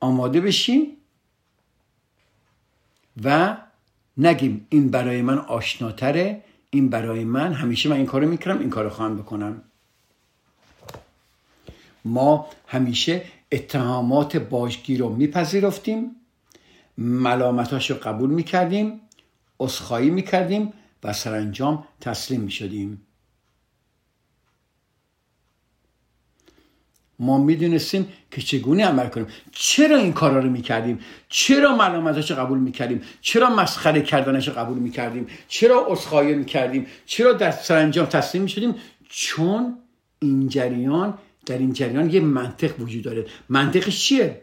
آماده 0.00 0.40
بشیم 0.40 0.96
و 3.24 3.56
نگیم 4.16 4.66
این 4.68 4.88
برای 4.88 5.22
من 5.22 5.38
آشناتره 5.38 6.44
این 6.70 6.88
برای 6.88 7.24
من 7.24 7.52
همیشه 7.52 7.88
من 7.88 7.96
این 7.96 8.06
کارو 8.06 8.28
می‌کنم 8.28 8.58
این 8.58 8.70
کارو 8.70 8.90
خواهم 8.90 9.16
بکنم. 9.16 9.62
ما 12.04 12.46
همیشه 12.66 13.24
اتهامات 13.52 14.36
باشگی 14.36 14.96
رو 14.96 15.08
میپذیرفتیم 15.08 16.16
ملامتاش 16.98 17.90
رو 17.90 17.96
قبول 17.96 18.30
می‌کردیم 18.30 19.00
اصخایی 19.60 20.10
می‌کردیم 20.10 20.72
و 21.04 21.12
سرانجام 21.12 21.84
تسلیم 22.00 22.40
می‌شدیم. 22.40 23.06
ما 27.20 27.38
می‌دونستیم 27.38 28.08
که 28.30 28.42
چگونه 28.42 28.84
عمل 28.84 29.08
کنیم. 29.08 29.26
چرا 29.52 29.96
این 29.96 30.12
کارا 30.12 30.40
رو 30.40 30.50
می‌کردیم؟ 30.50 30.98
چرا 31.28 31.76
ملامتش 31.76 32.32
قبول 32.32 32.58
می‌کردیم؟ 32.58 33.02
چرا 33.20 33.50
مسخره 33.50 34.02
کردنش 34.02 34.48
رو 34.48 34.54
قبول 34.54 34.78
می‌کردیم؟ 34.78 35.26
چرا 35.48 35.86
اصخایی 35.90 36.34
می‌کردیم؟ 36.34 36.86
چرا 37.06 37.32
در 37.32 37.50
سرانجام 37.50 38.06
تسلیم 38.06 38.42
می‌شدیم؟ 38.42 38.74
چون 39.08 39.78
این 40.18 40.48
جریان 40.48 41.18
در 41.46 41.58
این 41.58 41.72
جریان 41.72 42.10
یه 42.10 42.20
منطق 42.20 42.80
وجود 42.80 43.02
داره. 43.02 43.26
منطقش 43.48 44.04
چیه؟ 44.04 44.42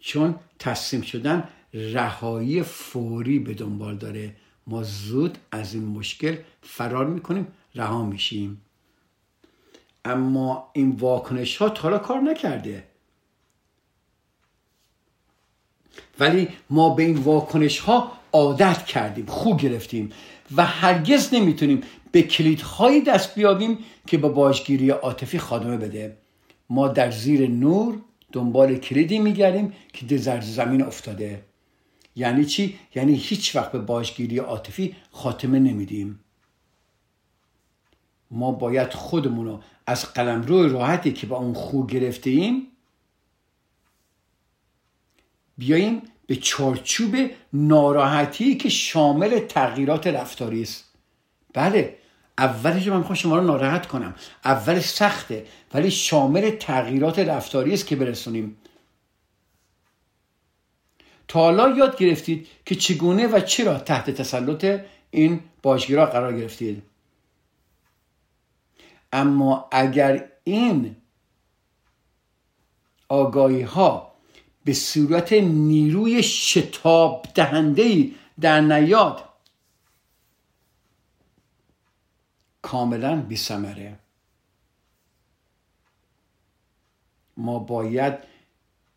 چون 0.00 0.34
تسلیم 0.58 1.02
شدن 1.02 1.48
رهایی 1.74 2.62
فوری 2.62 3.38
به 3.38 3.54
دنبال 3.54 3.96
داره. 3.96 4.36
ما 4.66 4.82
زود 4.82 5.38
از 5.50 5.74
این 5.74 5.84
مشکل 5.84 6.36
فرار 6.62 7.06
می‌کنیم 7.06 7.46
رها 7.74 8.04
میشیم. 8.04 8.62
اما 10.06 10.70
این 10.72 10.90
واکنش 10.90 11.56
ها 11.56 11.98
کار 11.98 12.20
نکرده. 12.20 12.84
ولی 16.20 16.48
ما 16.70 16.94
به 16.94 17.02
این 17.02 17.16
واکنش 17.16 17.78
ها 17.78 18.12
عادت 18.32 18.84
کردیم 18.84 19.26
خوب 19.26 19.60
گرفتیم 19.60 20.12
و 20.56 20.64
هرگز 20.64 21.34
نمی‌تونیم 21.34 21.82
به 22.12 22.22
کلیدهایی 22.22 23.00
دست 23.00 23.34
بیابیم 23.34 23.78
که 24.06 24.18
با 24.18 24.28
باجگیری 24.28 24.90
عاطفی 24.90 25.38
خادمه 25.38 25.76
بده. 25.76 26.16
ما 26.70 26.88
در 26.88 27.10
زیر 27.10 27.50
نور 27.50 27.98
دنبال 28.32 28.76
کلیدی 28.76 29.18
میگردیم 29.18 29.72
که 29.92 30.06
در 30.06 30.40
زمین 30.40 30.82
افتاده. 30.82 31.42
یعنی 32.16 32.44
چی؟ 32.44 32.78
یعنی 32.94 33.14
هیچ 33.14 33.56
وقت 33.56 33.72
به 33.72 33.78
باجگیری 33.78 34.38
عاطفی 34.38 34.96
خاتمه 35.10 35.58
نمیدیم. 35.58 36.20
ما 38.30 38.52
باید 38.52 38.92
خودمون 38.92 39.46
رو 39.46 39.60
از 39.86 40.12
قلم 40.12 40.42
روی 40.42 40.68
راحتی 40.68 41.12
که 41.12 41.26
با 41.26 41.36
اون 41.36 41.54
خو 41.54 41.86
گرفته 41.86 42.30
ایم 42.30 42.66
بیاییم 45.58 46.02
به 46.26 46.36
چارچوب 46.36 47.30
ناراحتی 47.52 48.56
که 48.56 48.68
شامل 48.68 49.38
تغییرات 49.38 50.06
رفتاری 50.06 50.62
است. 50.62 50.84
بله 51.54 51.98
اولش 52.38 52.86
من 52.86 52.96
می‌خوام 52.96 53.14
شما 53.14 53.36
رو 53.36 53.44
ناراحت 53.44 53.86
کنم. 53.86 54.14
اولش 54.44 54.84
سخته 54.84 55.46
ولی 55.74 55.90
شامل 55.90 56.50
تغییرات 56.50 57.18
رفتاری 57.18 57.74
است 57.74 57.86
که 57.86 57.96
برسونیم. 57.96 58.56
تا 61.28 61.40
حالا 61.40 61.68
یاد 61.68 61.98
گرفتید 61.98 62.46
که 62.64 62.74
چگونه 62.74 63.26
و 63.26 63.40
چرا 63.40 63.78
تحت 63.78 64.10
تسلط 64.10 64.80
این 65.10 65.40
باشگیرا 65.62 66.06
قرار 66.06 66.38
گرفتید؟ 66.38 66.82
اما 69.16 69.68
اگر 69.72 70.28
این 70.44 70.96
آگاهی 73.08 73.62
ها 73.62 74.12
به 74.64 74.72
صورت 74.72 75.32
نیروی 75.32 76.22
شتاب 76.22 77.26
دهنده 77.34 78.10
در 78.40 78.60
نیاد 78.60 79.28
کاملا 82.62 83.22
بی 83.22 83.36
سمره. 83.36 83.98
ما 87.36 87.58
باید 87.58 88.14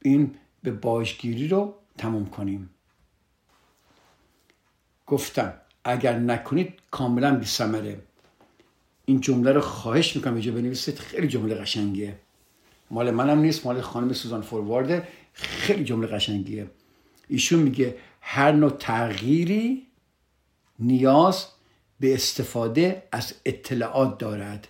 این 0.02 0.36
به 0.64 0.72
باشگیری 0.72 1.48
رو 1.48 1.76
تموم 1.98 2.30
کنیم 2.30 2.70
گفتم 5.08 5.54
اگر 5.84 6.20
نکنید 6.20 6.80
کاملا 6.92 7.36
بی 7.36 7.46
سمره. 7.46 8.09
این 9.10 9.22
جمله 9.22 9.52
رو 9.52 9.62
خواهش 9.62 10.16
می‌کنم 10.16 10.34
اینجا 10.34 10.52
بنویسید. 10.52 11.00
خیلی 11.00 11.28
جمله 11.28 11.56
قشنگیه. 11.56 12.20
مال 12.92 13.12
منم 13.12 13.40
نیست 13.40 13.66
مال 13.66 13.82
خانم 13.82 14.14
سوزان 14.14 14.42
فوروارده. 14.42 15.08
خیلی 15.34 15.84
جمله 15.84 16.08
قشنگیه. 16.08 16.70
ایشون 17.28 17.60
میگه 17.60 17.98
هر 18.22 18.52
نوع 18.52 18.70
تغییری 18.70 19.88
نیاز 20.80 21.46
به 22.00 22.14
استفاده 22.14 23.04
از 23.12 23.34
اطلاعات 23.46 24.18
دارد 24.18 24.68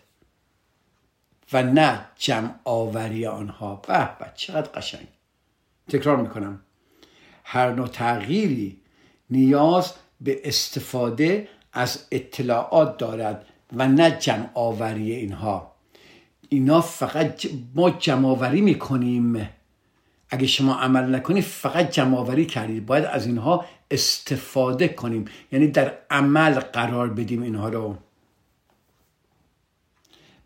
و 1.53 1.63
نه 1.63 2.05
جمع 2.15 2.55
آوری 2.63 3.25
آنها. 3.25 3.75
به 3.75 4.09
به 4.19 4.31
چقدر 4.35 4.69
قشنگ. 4.71 5.07
تکرار 5.89 6.17
می‌کنم. 6.17 6.59
هر 7.43 7.71
نوع 7.71 7.87
تغییری 7.87 8.77
نیاز 9.29 9.93
به 10.21 10.41
استفاده 10.43 11.47
از 11.73 11.99
اطلاعات 12.11 12.97
دارد 12.97 13.45
و 13.73 13.87
نه 13.87 14.11
جمع 14.11 14.49
آوری 14.53 15.11
اینها. 15.11 15.75
اینا 16.49 16.81
فقط 16.81 17.45
ما 17.75 17.89
جمع 17.89 18.27
آوری 18.27 18.61
می‌کنیم. 18.61 19.49
اگه 20.29 20.47
شما 20.47 20.75
عمل 20.75 21.15
نکنید 21.15 21.43
فقط 21.43 21.91
جمع 21.91 22.17
آوری 22.17 22.45
کردید 22.45 22.85
باید 22.85 23.05
از 23.05 23.25
اینها 23.25 23.65
استفاده 23.91 24.87
کنیم. 24.87 25.25
یعنی 25.51 25.67
در 25.67 25.93
عمل 26.09 26.53
قرار 26.53 27.09
بدیم 27.09 27.41
اینها 27.41 27.69
رو. 27.69 27.97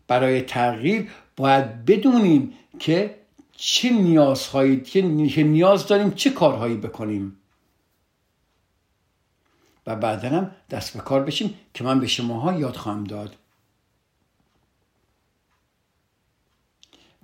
برای 0.08 0.42
تغییر 0.42 1.10
باید 1.36 1.84
بدونیم 1.84 2.52
که 2.78 3.14
چه 3.56 3.90
نیازهایی 3.90 4.80
که 4.80 5.02
نیاز 5.42 5.86
داریم 5.86 6.10
چه 6.10 6.30
کارهایی 6.30 6.76
بکنیم. 6.76 7.36
و 9.86 9.96
بعدا 9.96 10.28
هم 10.28 10.50
دست 10.70 10.92
به 10.96 11.00
کار 11.00 11.24
بشیم 11.24 11.54
که 11.74 11.84
من 11.84 12.00
به 12.00 12.06
شماها 12.06 12.52
یاد 12.52 12.76
خواهم 12.76 13.04
داد. 13.04 13.36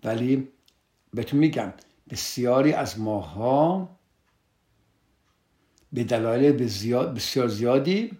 ولی 0.04 0.48
بهتون 1.14 1.40
میگم 1.40 1.72
بسیاری 2.11 2.72
از 2.72 3.00
ماها 3.00 3.88
به 5.92 6.04
دلایل 6.04 6.52
بسیار 6.52 7.48
زیادی 7.48 8.18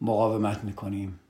مقاومت 0.00 0.64
می‌کنیم. 0.64 1.20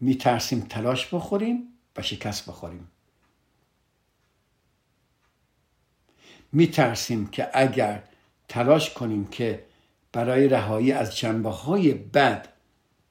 میترسیم 0.00 0.60
تلاش 0.60 1.14
بخوریم 1.14 1.68
و 1.96 2.02
شکست 2.02 2.48
بخوریم. 2.48 2.90
میترسیم 6.52 7.26
که 7.26 7.50
اگر 7.54 8.08
تلاش 8.48 8.94
کنیم 8.94 9.24
که 9.24 9.64
برای 10.12 10.48
رهایی 10.48 10.92
از 10.92 11.16
جنبه 11.16 11.50
های 11.50 11.94
بد 11.94 12.48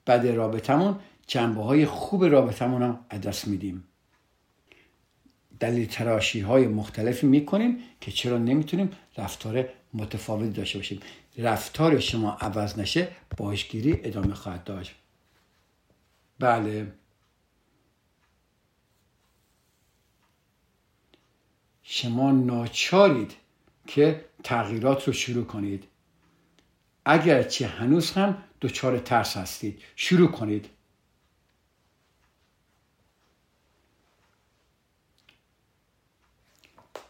بد 0.06 0.26
رابطمون 0.26 0.98
جنبه 1.26 1.62
های 1.62 1.86
خوب 1.86 2.24
رابطمون 2.24 2.82
هم 2.82 3.18
دست 3.18 3.48
میدیم. 3.48 3.84
دلیل 5.60 5.86
تراشی 5.86 6.40
های 6.40 6.66
مختلفی 6.66 7.26
می‌کنیم 7.26 7.78
که 8.00 8.10
چرا 8.12 8.38
نمی‌تونیم 8.38 8.90
رفتار 9.16 9.68
متفاوتی 9.94 10.50
داشته 10.50 10.78
باشیم. 10.78 11.00
رفتار 11.38 12.00
شما 12.00 12.32
عوض 12.40 12.78
نشه 12.78 13.08
باشگیری 13.36 14.00
ادامه 14.04 14.34
خواهد 14.34 14.64
داشت. 14.64 14.94
بله. 16.38 16.92
شما 21.82 22.30
ناچارید 22.30 23.34
که 23.86 24.24
تغییرات 24.44 25.04
رو 25.04 25.12
شروع 25.12 25.44
کنید. 25.44 25.84
اگرچه 27.04 27.66
هنوز 27.66 28.12
هم 28.12 28.42
دچار 28.60 28.98
ترس 28.98 29.36
هستید 29.36 29.82
شروع 29.96 30.30
کنید. 30.30 30.68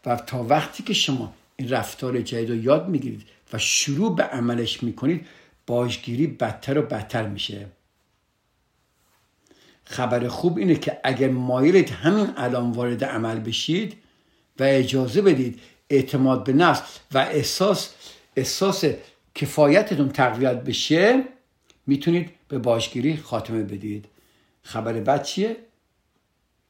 و 0.05 0.15
تا 0.15 0.43
وقتی 0.43 0.83
که 0.83 0.93
شما 0.93 1.33
این 1.55 1.69
رفتار 1.69 2.21
جدید 2.21 2.49
رو 2.49 2.55
یاد 2.55 2.89
می‌گیرید 2.89 3.23
و 3.53 3.57
شروع 3.57 4.15
به 4.15 4.23
عملش 4.23 4.83
می‌کنید 4.83 5.27
باشگیری 5.67 6.27
بدتر 6.27 6.77
و 6.77 6.81
بدتر 6.81 7.27
میشه. 7.27 7.67
خبر 9.83 10.27
خوب 10.27 10.57
اینه 10.57 10.75
که 10.75 10.99
اگر 11.03 11.29
مایلید 11.29 11.89
همین 11.89 12.33
الان 12.37 12.71
وارد 12.71 13.03
عمل 13.03 13.39
بشید 13.39 13.97
و 14.59 14.63
اجازه 14.63 15.21
بدید 15.21 15.59
اعتماد 15.89 16.43
به 16.43 16.53
نفس 16.53 16.99
و 17.13 17.17
احساس 17.17 17.93
احساس 18.35 18.85
کفایتتون 19.35 20.09
تقویت 20.09 20.63
بشه 20.63 21.23
می‌تونید 21.87 22.29
به 22.47 22.57
باشگیری 22.57 23.17
خاتمه 23.17 23.63
بدید. 23.63 24.05
خبر 24.63 24.93
بد 24.93 25.23
چیه؟ 25.23 25.57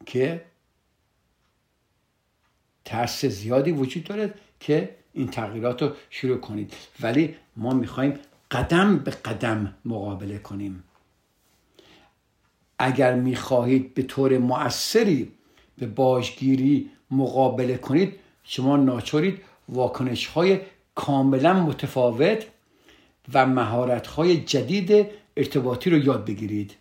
که 0.06 0.46
ترس 2.86 3.26
زیادی 3.26 3.72
وجود 3.72 4.04
داره 4.04 4.34
که 4.60 4.96
این 5.14 5.28
تغییرات 5.28 5.82
رو 5.82 5.92
شروع 6.10 6.38
کنید. 6.38 6.74
ولی 7.02 7.36
ما 7.56 7.74
می‌خوایم 7.74 8.20
قدم 8.52 8.98
به 8.98 9.12
قدم 9.12 9.76
مقابله 9.86 10.38
کنیم. 10.38 10.84
اگر 12.80 13.16
می‌خواهید 13.16 13.94
به 13.94 14.04
طور 14.04 14.38
مؤثری 14.38 15.32
به 15.78 15.88
باشگیری 15.88 16.92
مقابله 17.12 17.78
کنید 17.78 18.20
شما 18.50 18.78
ناچارید 18.78 19.42
واکنش 19.70 20.28
های 20.28 20.60
کاملا 20.96 21.54
متفاوت 21.54 22.46
و 23.34 23.46
مهارت 23.46 24.08
های 24.08 24.38
جدید 24.38 25.08
ارتباطی 25.38 25.90
رو 25.90 25.98
یاد 25.98 26.26
بگیرید. 26.26 26.76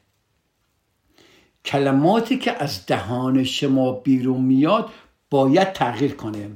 کلماتی 1.65 2.39
که 2.39 2.63
از 2.63 2.87
دهان 2.87 3.45
شما 3.45 3.93
بیرون 3.93 4.41
میاد 4.41 4.91
باید 5.31 5.73
تغییر 5.73 6.15
کنه. 6.15 6.51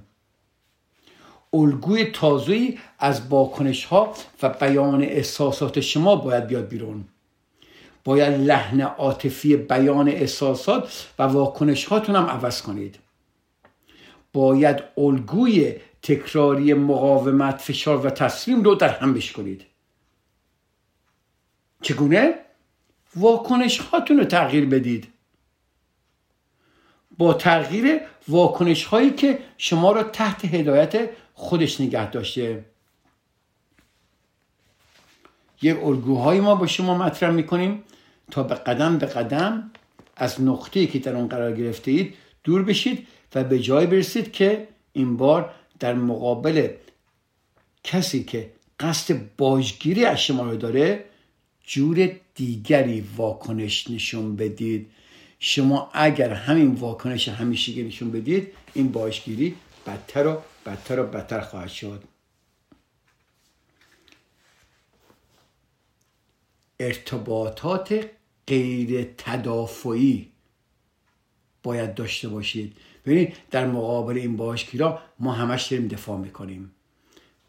الگوی 1.53 2.05
تازه‌ای 2.05 2.79
از 2.99 3.29
واکنش 3.29 3.85
ها 3.85 4.15
و 4.43 4.49
بیان 4.49 5.03
احساسات 5.03 5.81
شما 5.81 6.17
باید 6.17 6.47
بیاد 6.47 6.69
بیرون. 6.69 7.05
باید 8.05 8.41
لحن 8.41 8.81
عاطفی 8.81 9.57
بیان 9.57 10.09
احساسات 10.09 11.09
و 11.19 11.23
واکنش 11.23 11.85
هاتون 11.85 12.17
هم 12.17 12.27
عوض 12.27 12.63
کنید. 12.63 12.99
باید 14.33 14.83
الگوی 14.99 15.75
تکراری 16.03 16.75
مقاومت 16.75 17.61
فشار 17.61 18.07
و 18.07 18.11
تسلیم 18.11 18.63
رو 18.63 18.75
در 18.75 18.89
هم 18.89 19.15
بشکنید. 19.15 19.67
چگونه؟ 21.83 22.35
واکنش 23.17 23.79
هاتون 23.79 24.19
رو 24.19 24.25
تغییر 24.25 24.67
بدید. 24.67 25.09
با 27.19 27.35
تغییر 27.35 28.01
واکنش 28.29 28.85
هایی 28.85 29.11
که 29.11 29.39
شما 29.59 29.93
را 29.93 30.03
تحت 30.03 30.45
هدایت 30.45 31.11
خودش 31.35 31.81
نگه 31.81 32.11
داشته. 32.11 32.65
یک 35.63 35.85
الگوهایی 35.85 36.41
ما 36.41 36.55
با 36.55 36.67
شما 36.67 36.99
مطرح 36.99 37.31
می‌کنیم 37.31 37.85
تا 38.31 38.43
به 38.43 38.55
قدم 38.55 38.99
به 38.99 39.07
قدم 39.07 39.71
از 40.17 40.43
نقطه‌ای 40.43 40.87
که 40.87 40.99
در 40.99 41.17
اون 41.17 41.29
قرار 41.29 41.53
گرفته 41.53 41.91
اید 41.91 42.15
دور 42.45 42.63
بشید. 42.63 43.07
و 43.35 43.45
به 43.45 43.59
جای 43.59 43.87
برسید 43.87 44.33
که 44.33 44.69
این 44.93 45.17
بار 45.17 45.55
در 45.79 45.95
مقابل 45.95 46.69
کسی 47.85 48.25
که 48.25 48.51
قصد 48.81 49.37
باجگیری 49.37 50.05
از 50.05 50.23
شما 50.23 50.51
رو 50.51 50.57
داره 50.57 51.05
جور 51.65 52.11
دیگری 52.35 53.01
واکنش 53.17 53.91
نشون 53.91 54.37
بدید. 54.37 54.91
شما 55.39 55.91
اگر 55.93 56.33
همین 56.33 56.75
واکنش 56.75 57.29
همیشگی 57.29 57.83
نشون 57.83 58.11
بدید 58.11 58.53
این 58.75 58.93
باشگیری 58.93 59.57
بدتر 59.87 60.27
و 60.27 60.43
بدتر 60.67 61.01
و 61.01 61.07
بدتر 61.07 61.41
خواهد 61.41 61.69
شد. 61.69 62.05
ارتباطات 66.81 68.11
غیر 68.47 69.15
تدافعی 69.19 70.29
باید 71.63 71.95
داشته 71.95 72.29
باشید. 72.29 72.77
ببینید 73.07 73.37
در 73.51 73.67
مقابل 73.67 74.17
این 74.17 74.37
باشگیرا 74.37 75.03
ما 75.19 75.33
همش 75.33 75.67
داریم 75.67 75.89
دفاع 75.89 76.19
می‌کنیم. 76.19 76.71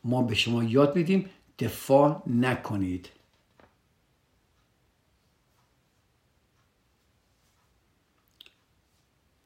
ما 0.04 0.22
به 0.22 0.36
شما 0.36 0.64
یاد 0.64 0.95
میدیم 0.95 1.30
دفاع 1.60 2.24
نکنید. 2.28 3.10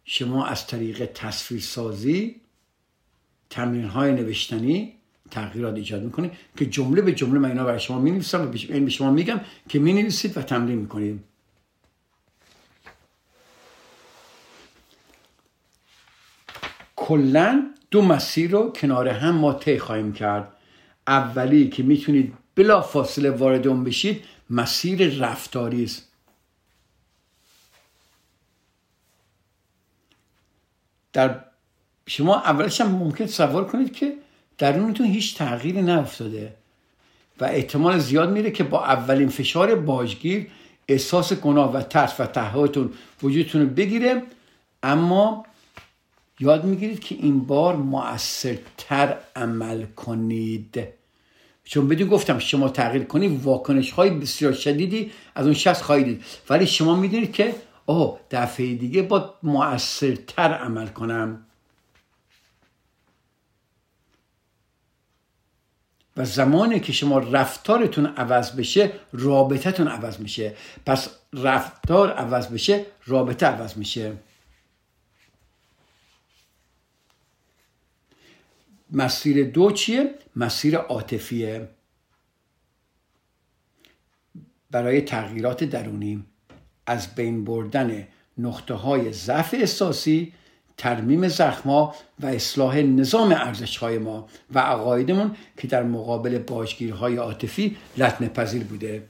شما 0.03 0.45
از 0.45 0.67
طریق 0.67 1.05
تصویرسازی 1.05 2.41
تمرین 3.49 3.85
های 3.85 4.11
نوشتنی 4.11 4.93
تغییرات 5.31 5.75
ایجاد 5.75 6.03
می‌کنید 6.03 6.31
که 6.57 6.65
جمله 6.65 7.01
به 7.01 7.11
جمله 7.11 7.39
من 7.39 7.49
اینا 7.49 7.63
برای 7.63 7.79
شما 7.79 7.99
می 7.99 8.11
نویسم 8.11 8.41
و 8.41 8.47
به 8.79 8.89
شما 8.89 9.11
میگم 9.11 9.41
که 9.69 9.79
می 9.79 9.93
نویسید 9.93 10.37
و 10.37 10.41
تمرین 10.41 10.77
می‌کنید. 10.77 11.23
کلا 17.05 17.71
دو 17.91 18.01
مسیر 18.01 18.51
رو 18.51 18.71
کنار 18.71 19.07
هم 19.07 19.35
ما 19.35 19.53
طی 19.53 19.79
خواهیم 19.79 20.13
کرد. 20.13 20.47
اولی 21.07 21.69
که 21.69 21.83
می‌تونید 21.83 22.33
بلا 22.55 22.81
فاصله 22.81 23.31
وارد 23.31 23.67
اون 23.67 23.83
بشید 23.83 24.23
مسیر 24.49 25.19
رفتاری 25.19 25.83
است. 25.83 26.07
در 31.13 31.39
شما 32.07 32.35
اولش 32.35 32.81
هم 32.81 32.91
ممکن 32.91 33.25
تصور 33.25 33.63
کنید 33.63 33.93
که 33.93 34.13
درونتون 34.57 35.05
هیچ 35.05 35.37
تغییری 35.37 35.81
نیفتاده 35.81 36.53
و 37.39 37.45
احتمال 37.45 37.99
زیاد 37.99 38.29
میره 38.29 38.51
که 38.51 38.63
با 38.63 38.85
اولین 38.85 39.29
فشار 39.29 39.75
باجگیر 39.75 40.47
احساس 40.87 41.33
گناه 41.33 41.73
و 41.73 41.81
ترس 41.81 42.19
و 42.19 42.25
تهایتون 42.25 42.93
وجودتون 43.23 43.61
رو 43.61 43.67
بگیره. 43.67 44.23
اما 44.83 45.45
یاد 46.39 46.65
می‌گیرید 46.65 46.99
که 46.99 47.15
این 47.15 47.39
بار 47.39 47.75
مؤثرتر 47.75 49.17
عمل 49.35 49.85
کنید. 49.85 50.87
چون 51.63 51.87
بدون 51.87 52.07
گفتم 52.07 52.39
شما 52.39 52.69
تغییر 52.69 53.03
کنید 53.03 53.43
واکنش 53.43 53.91
های 53.91 54.09
بسیار 54.09 54.53
شدیدی 54.53 55.11
از 55.35 55.45
اون 55.45 55.53
شخص 55.53 55.81
خواهید 55.81 56.05
دید. 56.05 56.23
ولی 56.49 56.67
شما 56.67 56.95
می‌دونید 56.95 57.33
که 57.33 57.55
اوه 57.85 58.19
دفعه 58.31 58.75
دیگه 58.75 59.01
با 59.01 59.33
مؤثرتر 59.43 60.53
عمل 60.53 60.87
کنم. 60.87 61.45
و 66.17 66.25
زمانی 66.25 66.79
که 66.79 66.93
شما 66.93 67.17
رفتارتون 67.19 68.05
عوض 68.05 68.51
بشه 68.51 68.91
رابطتون 69.13 69.87
عوض 69.87 70.19
میشه. 70.19 70.55
پس 70.85 71.09
رفتار 71.33 72.11
عوض 72.11 72.47
بشه 72.47 72.85
رابطه 73.05 73.45
عوض 73.45 73.77
میشه. 73.77 74.13
مسیر 78.91 79.49
دو 79.49 79.71
چیه؟ 79.71 80.15
مسیر 80.35 80.77
عاطفیه 80.77 81.69
برای 84.71 85.01
تغییرات 85.01 85.63
درونی 85.63 86.25
از 86.85 87.15
بین 87.15 87.45
بردن 87.45 88.07
نقطه 88.37 88.73
های 88.73 89.13
ضعف 89.13 89.53
احساسی 89.53 90.33
ترمیم 90.77 91.27
زخما 91.27 91.95
و 92.19 92.25
اصلاح 92.25 92.77
نظام 92.77 93.31
ارزش 93.31 93.77
های 93.77 93.97
ما 93.97 94.27
و 94.53 94.59
عقایدمون 94.59 95.35
که 95.57 95.67
در 95.67 95.83
مقابل 95.83 96.37
باجگیرهای 96.37 97.15
عاطفی 97.15 97.77
لطمه 97.97 98.29
پذیر 98.29 98.63
بوده 98.63 99.09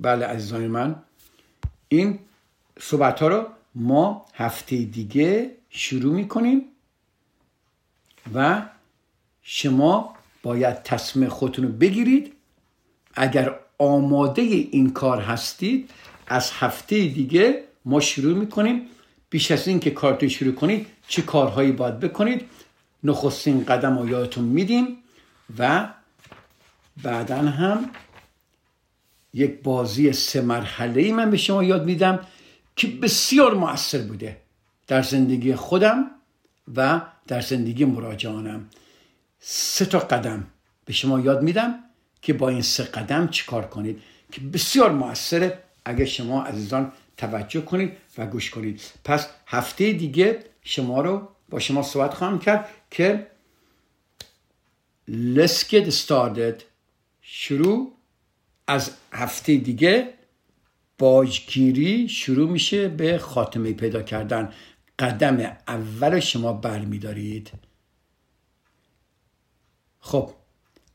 بله 0.00 0.26
عزیزان 0.26 0.66
من 0.66 1.02
این 1.88 2.18
صحبت 2.80 3.20
ها 3.20 3.28
رو 3.28 3.46
ما 3.78 4.26
هفته 4.34 4.76
دیگه 4.76 5.50
شروع 5.70 6.14
می‌کنیم 6.14 6.62
و 8.34 8.62
شما 9.42 10.14
باید 10.42 10.82
تصمیم 10.82 11.28
خودتون 11.28 11.64
رو 11.64 11.72
بگیرید. 11.72 12.32
اگر 13.14 13.54
آماده 13.78 14.42
این 14.42 14.90
کار 14.90 15.20
هستید 15.20 15.90
از 16.26 16.50
هفته 16.50 16.96
دیگه 16.96 17.64
ما 17.84 18.00
شروع 18.00 18.38
می‌کنیم. 18.38 18.82
بیش 19.30 19.50
از 19.50 19.68
این 19.68 19.80
که 19.80 19.90
کارتو 19.90 20.28
شروع 20.28 20.54
کنید 20.54 20.86
چه 21.08 21.22
کارهایی 21.22 21.72
باید 21.72 22.00
بکنید 22.00 22.44
نخستین 23.04 23.64
قدم 23.64 23.98
رو 23.98 24.08
یادتون 24.08 24.44
میدیم 24.44 24.96
و 25.58 25.88
بعدا 27.02 27.36
هم 27.36 27.90
یک 29.34 29.62
بازی 29.62 30.12
سه 30.12 30.40
مرحله 30.40 31.02
ای 31.02 31.12
من 31.12 31.30
به 31.30 31.36
شما 31.36 31.64
یاد 31.64 31.84
میدم. 31.84 32.20
که 32.78 32.86
بسیار 32.86 33.54
موثر 33.54 33.98
بوده 33.98 34.36
در 34.86 35.02
زندگی 35.02 35.54
خودم 35.54 36.10
و 36.76 37.00
در 37.26 37.40
زندگی 37.40 37.84
مراجعانم. 37.84 38.70
سه 39.40 39.84
تا 39.84 39.98
قدم 39.98 40.46
به 40.84 40.92
شما 40.92 41.20
یاد 41.20 41.42
میدم 41.42 41.74
که 42.22 42.32
با 42.32 42.48
این 42.48 42.62
سه 42.62 42.82
قدم 42.82 43.28
چیکار 43.28 43.66
کنید 43.66 44.02
که 44.32 44.40
بسیار 44.40 44.92
موثره. 44.92 45.62
اگر 45.84 46.04
شما 46.04 46.42
عزیزان 46.42 46.92
توجه 47.16 47.60
کنید 47.60 47.92
و 48.18 48.26
گوش 48.26 48.50
کنید. 48.50 48.80
پس 49.04 49.28
هفته 49.46 49.92
دیگه 49.92 50.44
شما 50.62 51.00
رو 51.00 51.28
با 51.50 51.58
شما 51.58 51.82
صحبت 51.82 52.14
خواهم 52.14 52.38
کرد 52.38 52.68
که 52.90 53.26
Let's 55.10 55.64
get 55.70 55.90
started. 55.90 56.62
شروع 57.22 57.92
از 58.66 58.90
هفته 59.12 59.56
دیگه 59.56 60.17
باجگیری 60.98 62.08
شروع 62.08 62.50
میشه 62.50 62.88
به 62.88 63.18
خاتمه 63.18 63.72
پیدا 63.72 64.02
کردن. 64.02 64.52
قدم 64.98 65.56
اول 65.68 66.20
شما 66.20 66.52
برمیدارید. 66.52 67.50
خب 70.00 70.30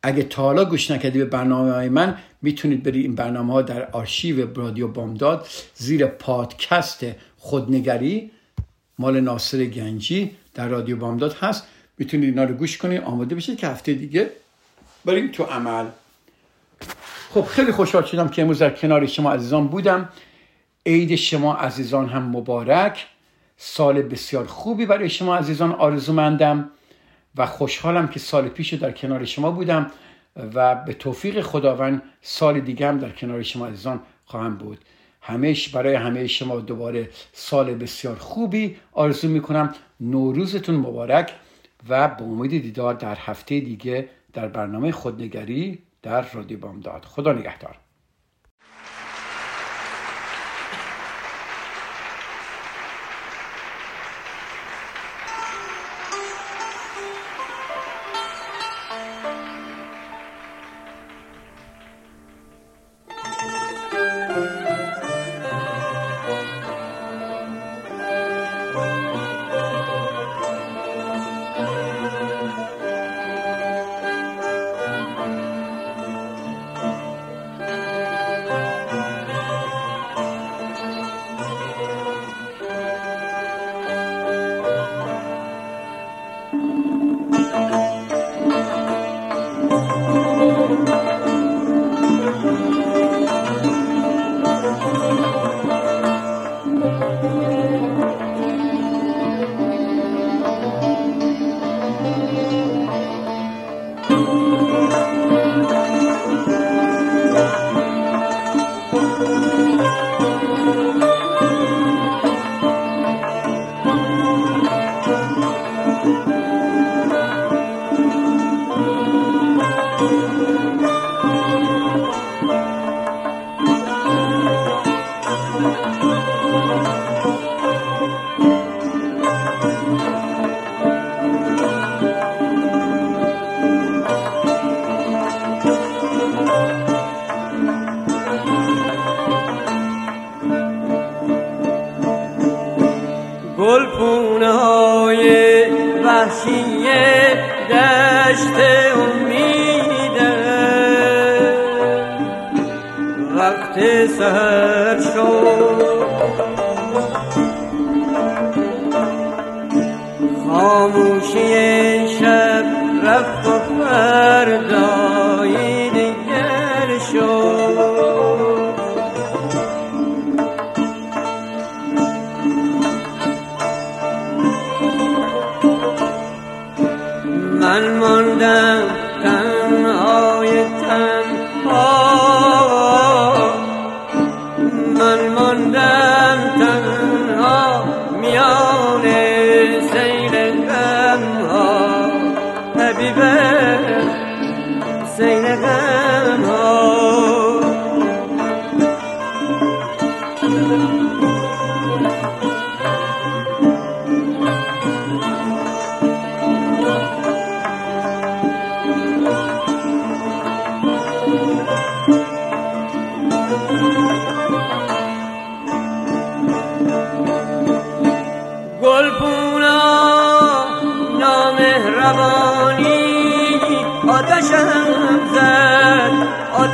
اگه 0.03 0.23
تا 0.23 0.41
حالا 0.41 0.65
گوش 0.65 0.91
نکردی 0.91 1.19
به 1.19 1.25
برنامه 1.25 1.71
های 1.71 1.89
من 1.89 2.17
می‌تونید 2.41 2.83
برید 2.83 3.05
این 3.05 3.15
برنامه 3.15 3.53
ها 3.53 3.61
در 3.61 3.91
آرشیو 3.91 4.53
رادیو 4.55 4.87
بامداد 4.87 5.47
زیر 5.75 6.05
پادکست 6.05 7.05
خودنگری 7.37 8.31
مال 8.99 9.19
ناصر 9.19 9.65
گنجی 9.65 10.31
در 10.53 10.67
رادیو 10.67 10.97
بامداد 10.97 11.33
هست. 11.33 11.63
می‌تونید 11.97 12.29
اینا 12.29 12.43
رو 12.43 12.55
گوش 12.55 12.77
کنید 12.77 13.01
آماده 13.01 13.35
بشید 13.35 13.57
که 13.57 13.67
هفته 13.67 13.93
دیگه 13.93 14.29
بریم 15.05 15.31
تو 15.31 15.43
عمل. 15.43 15.85
خب 17.34 17.41
خیلی 17.41 17.71
خوشحال 17.71 18.03
شدم 18.03 18.27
که 18.27 18.41
امروز 18.41 18.59
در 18.59 18.69
کنار 18.69 19.05
شما 19.05 19.31
عزیزان 19.31 19.67
بودم. 19.67 20.09
عید 20.86 21.15
شما 21.15 21.53
عزیزان 21.55 22.09
هم 22.09 22.23
مبارک. 22.23 23.05
سال 23.57 24.01
بسیار 24.01 24.45
خوبی 24.45 24.86
برای 24.86 25.09
شما 25.09 25.36
عزیزان 25.36 25.71
آرزومندم 25.71 26.69
و 27.36 27.45
خوشحالم 27.45 28.07
که 28.07 28.19
سال 28.19 28.49
پیش 28.49 28.73
در 28.73 28.91
کنار 28.91 29.25
شما 29.25 29.51
بودم 29.51 29.91
و 30.53 30.75
به 30.75 30.93
توفیق 30.93 31.41
خداوند 31.41 32.01
سال 32.21 32.59
دیگه 32.59 32.88
هم 32.88 32.97
در 32.97 33.09
کنار 33.09 33.43
شما 33.43 33.67
عزیزان 33.67 33.99
خواهم 34.25 34.57
بود. 34.57 34.77
همیش 35.21 35.69
برای 35.69 35.95
همه 35.95 36.27
شما 36.27 36.59
دوباره 36.59 37.09
سال 37.34 37.75
بسیار 37.75 38.15
خوبی 38.15 38.75
آرزو 38.91 39.27
می‌کنم. 39.27 39.75
نوروزتون 39.99 40.75
مبارک 40.75 41.34
و 41.89 42.07
به 42.07 42.23
امید 42.23 42.61
دیدار 42.61 42.93
در 42.93 43.15
هفته 43.15 43.59
دیگه 43.59 44.09
در 44.34 44.47
برنامه 44.47 44.91
خودنگری 44.91 45.79
در 46.03 46.31
رادیو 46.31 46.59
بامداد. 46.59 47.05
خدا 47.05 47.33
نگهدار. 47.33 47.82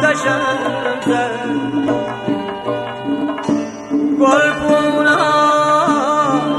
آتش 0.10 0.26
من. 0.26 1.40
گل 4.20 4.52
پونه 4.60 5.16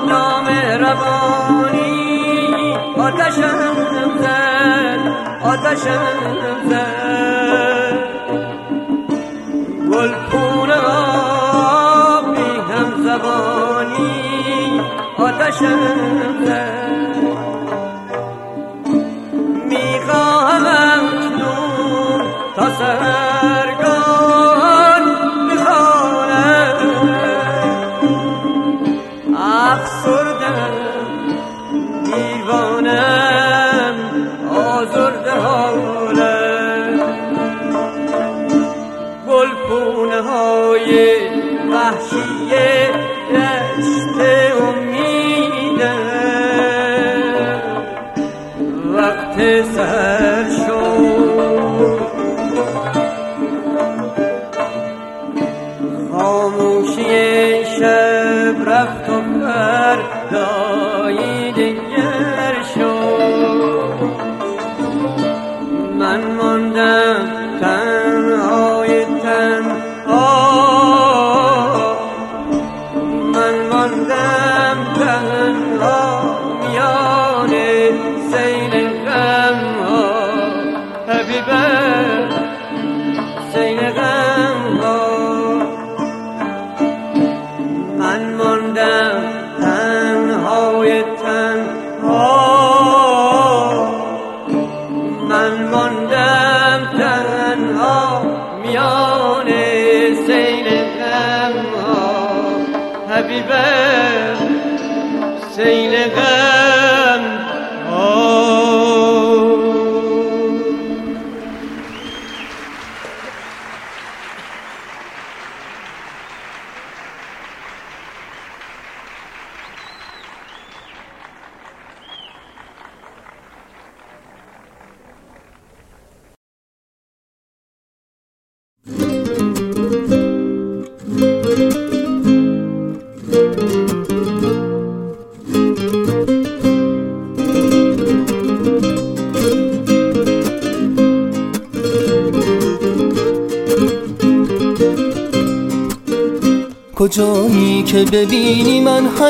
نام 0.08 0.46
هربانی 0.48 1.94
آتش 2.98 3.38
من 3.38 3.74
غم 4.22 5.02
آتش 5.44 5.84
من 5.86 6.18
غم 6.70 7.98
گل 9.92 10.12
پونا 10.30 10.82
به 12.20 12.46
هم 12.72 12.88
زبانی. 13.04 14.10
آتش 15.18 15.62
من 15.62 16.79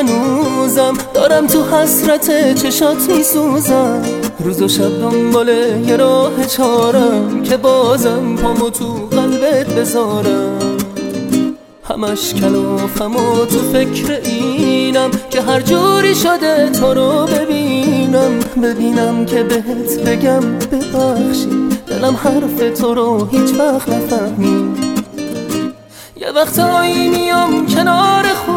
هنوزم 0.01 0.93
دارم 1.13 1.47
تو 1.47 1.63
حسرت 1.63 2.55
چشات 2.55 3.09
میسوزم. 3.09 4.01
روز 4.39 4.61
و 4.61 4.67
شب 4.67 4.99
دنبال 5.01 5.49
یه 5.87 5.95
راه 5.95 6.45
چارم 6.45 7.43
که 7.43 7.57
بازم 7.57 8.35
پامو 8.35 8.69
تو 8.69 8.93
قلبت 9.11 9.67
بذارم. 9.67 10.77
همش 11.83 12.33
کلافم 12.33 13.15
و 13.15 13.45
تو 13.45 13.59
فکر 13.73 14.19
اینم 14.23 15.11
که 15.29 15.41
هر 15.41 15.61
جوری 15.61 16.15
شده 16.15 16.69
تو 16.69 16.93
رو 16.93 17.25
ببینم. 17.25 18.39
ببینم 18.63 19.25
که 19.25 19.43
بهت 19.43 19.99
بگم 20.05 20.41
ببخشی 20.41 21.69
دلم 21.87 22.15
حرف 22.15 22.79
تو 22.79 22.93
رو 22.93 23.25
هیچ 23.31 23.55
وقت 23.59 23.89
نفهمید. 23.89 24.91
یه 26.21 26.31
وقتایی 26.31 27.09
میام 27.09 27.65
کنار 27.65 28.25
همون 28.25 28.50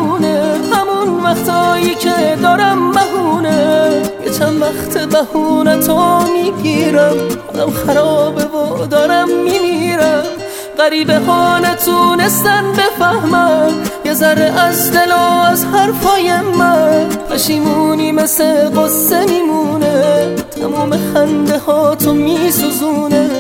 وقتایی 1.24 1.94
که 1.94 2.38
دارم 2.42 2.92
بهونه 2.92 4.02
یه 4.24 4.30
چند 4.30 4.62
وقت 4.62 5.08
بهونه 5.08 5.78
تو 5.78 6.20
می‌گیرم. 6.20 7.16
حالم 7.52 7.70
خرابه 7.70 8.44
و 8.44 8.86
دارم 8.86 9.28
میمیرم. 9.28 10.22
غریبه 10.78 11.18
ها 11.18 11.58
نتونستن 11.58 12.72
بفهمن. 12.72 13.72
یه 14.04 14.14
ذره 14.14 14.60
از 14.60 14.92
دل 14.92 15.12
و 15.12 15.46
از 15.52 15.64
حرفای 15.64 16.40
من. 16.58 17.08
پشیمونی 17.30 18.12
مثل 18.12 18.68
قصه 18.68 19.24
میمونه. 19.26 20.36
تموم 20.50 20.90
خنده 21.14 21.58
ها 21.58 21.94
تو 21.94 22.14
میسوزونه. 22.14 23.30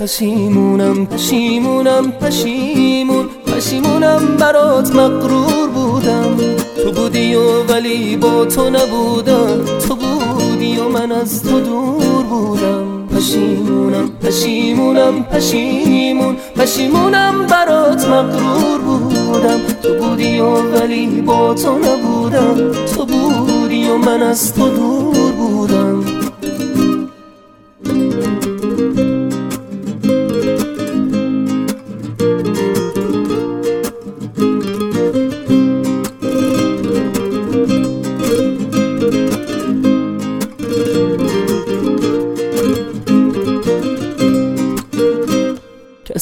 پشیمونم 0.00 1.06
پشیمونم 1.06 2.12
پشیمون 2.12 3.28
پشیمونم 3.46 4.36
برات 4.38 4.94
مقرور 4.94 5.68
بودم 6.04 6.36
تو 6.84 6.92
بودی 6.92 7.34
و 7.34 7.62
ولی 7.62 8.16
با 8.16 8.44
تو 8.44 8.70
نبودم. 8.70 9.64
تو 9.88 9.94
بودی 9.94 10.76
و 10.76 10.88
من 10.88 11.12
از 11.12 11.42
تو 11.42 11.60
دور 11.60 12.22
بودم. 12.22 13.06
پشیمونم 13.16 14.10
پشیمونم 14.22 15.24
پشیمون 15.24 16.36
پشیمونم 16.56 17.46
برات 17.46 18.08
مقرور 18.08 18.78
بودم. 18.78 19.60
تو 19.82 19.94
بودی 19.94 20.38
و 20.40 20.50
ولی 20.50 21.06
با 21.06 21.54
تو 21.54 21.78
نبودم. 21.78 22.72
تو 22.96 23.04
بودی 23.04 23.88
و 23.88 23.96
من 23.96 24.22
از 24.22 24.54
تو 24.54 24.68
دور 24.68 24.93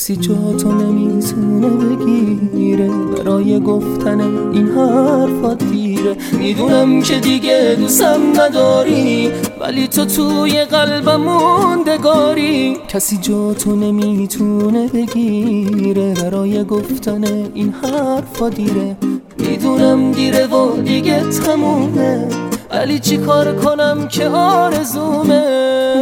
کسی 0.03 0.17
جا 0.17 0.35
تو 0.35 0.73
نمی‌تونه 0.73 1.69
بگیره. 1.69 2.89
برای 2.89 3.61
گفتن 3.61 4.21
این 4.53 4.69
حرفات 4.69 5.65
دیره 5.65 6.17
می‌دونم 6.33 7.03
که 7.03 7.19
دیگه 7.19 7.77
دوستم 7.79 8.21
نداری 8.41 9.31
ولی 9.61 9.89
تو 9.89 10.05
توی 10.05 10.65
قلبم 10.65 11.17
موندگاری. 11.17 12.77
کسی 12.89 13.17
جا 13.17 13.55
تو 13.55 13.77
نمی‌تونه 13.77 14.89
بگیره. 14.89 16.15
برای 16.15 16.65
گفتن 16.65 17.25
این 17.55 17.75
حرفا 17.83 18.49
دیره 18.49 18.97
می‌دونم 19.39 20.13
دیره 20.13 20.47
و 20.47 20.83
دیگه 20.83 21.21
تمومه. 21.21 22.29
ولی 22.71 22.99
چی 22.99 23.17
کار 23.17 23.57
کنم 23.57 24.09
که 24.09 24.29
آرزومه؟ 24.29 25.43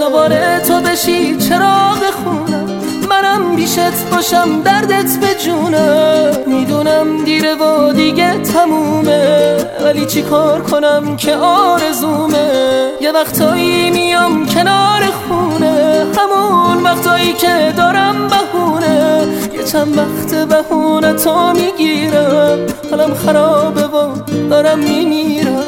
دوباره 0.01 0.61
تو 0.69 0.81
بشی 0.81 1.37
چرا 1.37 1.95
بخونم 2.03 2.60
می‌تونم 3.31 3.57
بیشت 3.57 4.11
باشم 4.13 4.63
دردت 4.63 5.19
به 5.21 5.35
جونم 5.45 6.37
می‌دونم 6.47 7.25
دیره 7.25 7.55
و 7.55 7.93
دیگه 7.93 8.39
تمومه. 8.39 9.57
ولی 9.85 10.07
چی 10.07 10.23
کار 10.23 10.63
کنم 10.63 11.17
که 11.17 11.37
آرزومه؟ 11.37 12.91
یه 13.01 13.13
وقتایی 13.13 13.91
میام 13.91 14.47
کنار 14.47 15.03
خونه. 15.29 16.07
همون 16.17 16.83
وقتایی 16.85 17.33
که 17.33 17.73
دارم 17.77 18.29
بهونه. 18.29 19.27
یه 19.55 19.65
چند 19.65 19.99
وقت 19.99 20.49
بهونه 20.49 21.13
تا 21.13 21.53
می‌گیرم 21.53 22.59
حالم 22.91 23.15
خرابه 23.15 23.87
و 23.87 24.13
دارم 24.51 24.79
میمیرم 24.79 25.65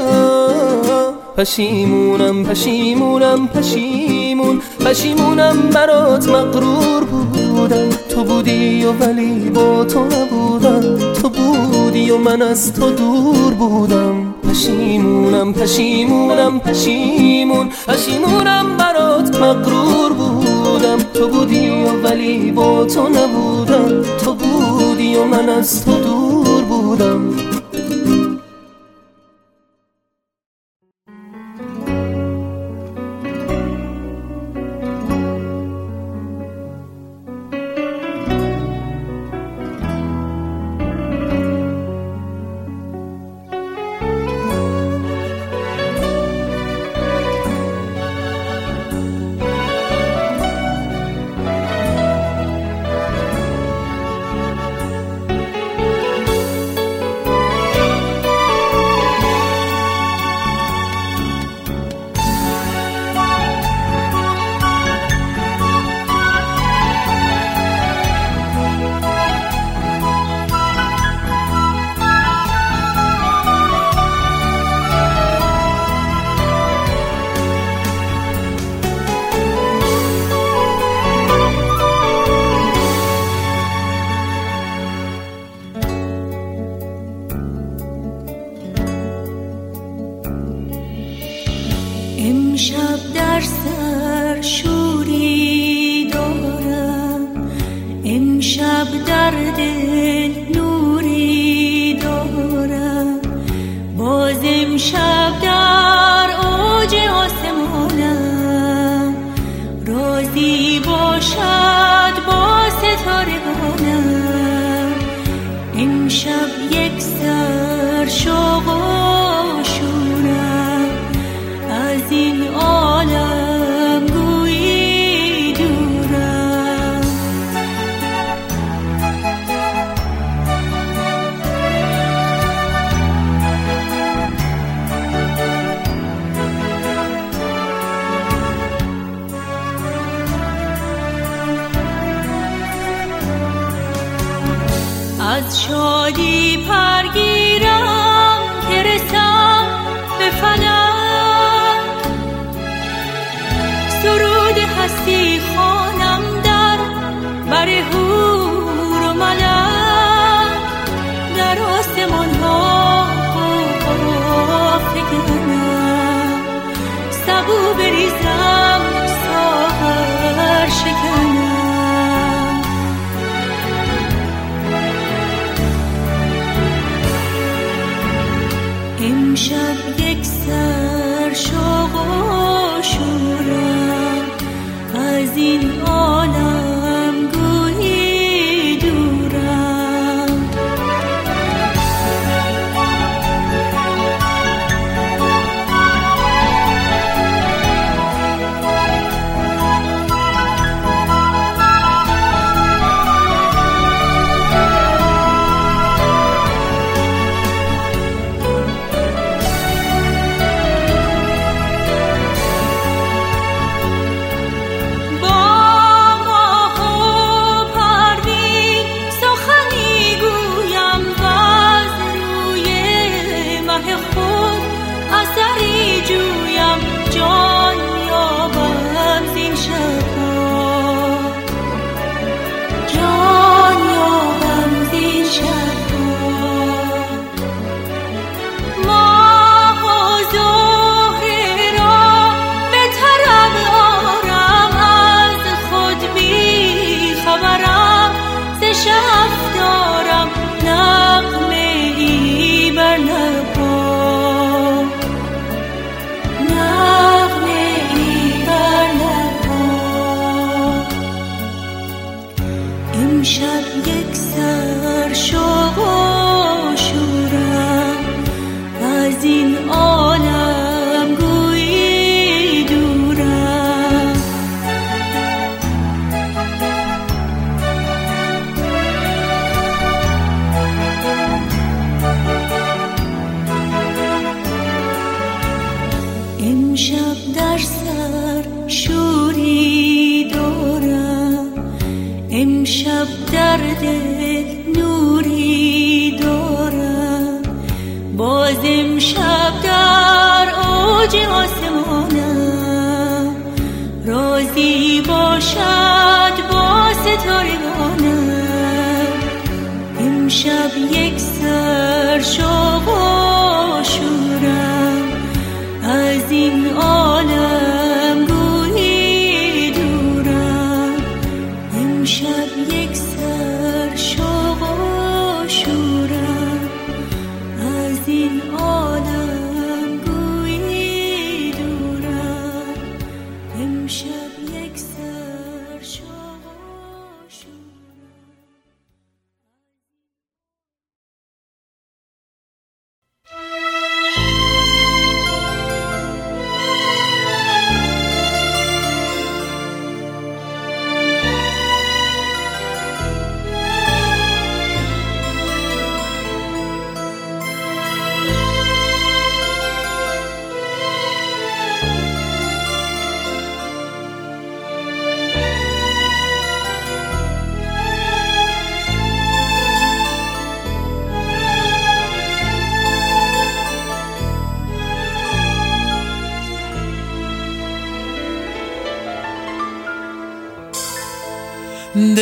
پشیمونم 1.37 2.45
پشیمونم 2.45 3.49
پشیمون. 3.49 4.63
پشیمونم 4.85 5.71
برات 5.75 6.29
مقرور 6.29 7.05
بود. 7.05 7.22
بودم 7.63 7.89
تو 8.09 8.25
بودی 8.25 8.85
و 8.85 8.93
ولی 8.93 9.51
با 9.51 9.85
تو 9.85 10.05
نبودم. 10.05 11.13
تو 11.13 11.29
بودی 11.29 12.11
و 12.11 12.19
من 12.19 12.43
از 12.43 12.73
تو 12.73 12.91
دور 12.91 13.55
بودم. 13.55 14.35
پشیمونم 14.51 15.53
پشیمونم 15.53 16.61
پشیمون. 16.61 17.69
پشیمونم 17.89 18.77
برات 18.77 19.41
مقرور 19.41 20.13
بودم. 20.13 20.99
تو 21.15 21.29
بودی 21.29 21.71
و 21.71 22.09
ولی 22.09 22.53
با 22.53 22.85
تو 22.85 23.09
نبودم. 23.09 24.03
تو 24.25 24.35
بودی 24.35 25.17
و 25.17 25.25
من 25.25 25.49
از 25.49 25.85
تو 25.85 25.93
دور 25.93 26.63
بودم. 26.63 27.42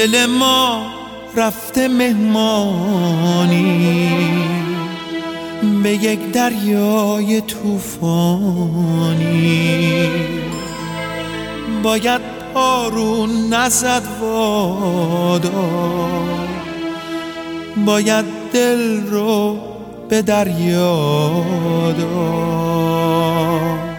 دل 0.01 0.27
ما 0.27 0.87
رفته 1.37 1.89
مهمانی. 1.89 3.61
به 5.83 5.91
یک 5.91 6.33
دریای 6.33 7.41
طوفانی. 7.41 8.81
باید 11.83 12.21
پارون 12.55 13.55
نزد 13.55 14.03
وادار 14.21 15.51
باید 17.87 18.25
دل 18.53 19.07
رو 19.07 19.57
به 20.09 20.23
دریا 20.23 21.03
داد 21.99 23.90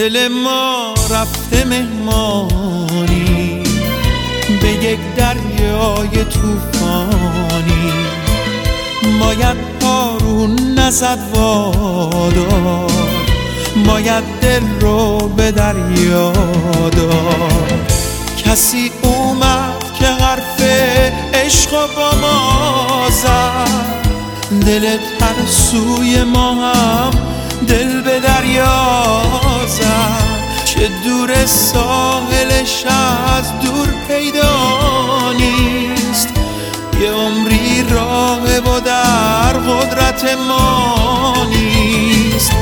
دل 0.00 0.28
ما 0.28 0.94
رفته 1.10 1.64
مهمانی 1.64 3.62
به 4.62 4.68
یک 4.68 4.98
دریای 5.16 6.24
طوفانی. 6.24 7.92
باید 9.20 9.56
پارون 9.80 10.78
نزد 10.78 11.18
وادار 11.34 12.90
باید 13.86 14.24
دل 14.40 14.62
رو 14.80 15.28
به 15.28 15.50
دریا 15.50 16.32
داد. 16.90 17.92
کسی 18.46 18.90
اومد 19.02 19.84
که 19.98 20.06
حرف 20.06 20.60
عشق 21.34 21.72
و 21.72 21.86
با 21.96 22.10
ما 22.20 23.10
زد. 23.10 24.00
دل 24.66 24.96
ترسوی 25.18 26.24
ما 26.24 26.54
هم 26.54 27.10
دل 27.68 28.00
به 28.02 28.20
دریا 28.20 29.39
چه 30.80 30.88
دور 31.04 31.46
ساحلش 31.46 32.84
از 32.86 33.60
دور 33.60 33.88
پیدا 34.08 35.32
نیست. 35.32 36.28
یه 37.00 37.10
عمری 37.10 37.84
راه 37.90 38.58
و 38.58 38.80
در 38.80 39.52
قدرت 39.52 40.36
ما 40.48 41.46
نیست. 41.50 42.52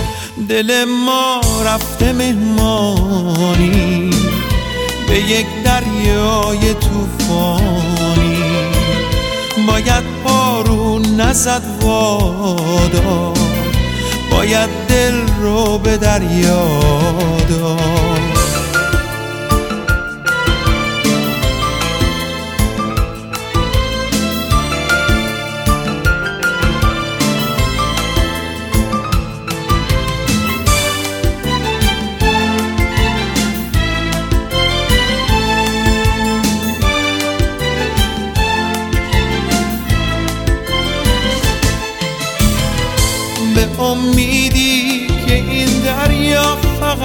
دل 0.48 0.84
ما 0.84 1.40
رفته 1.64 2.12
مهمانی 2.12 4.10
به 5.08 5.18
یک 5.18 5.46
دریای 5.64 6.74
طوفانی. 6.74 8.42
باید 9.66 10.04
پارون 10.24 11.20
نزد 11.20 11.62
وادار 11.82 13.37
باید 14.38 14.70
دل 14.88 15.26
رو 15.40 15.78
به 15.78 15.96
دریا 15.96 16.68
داد. 17.48 18.27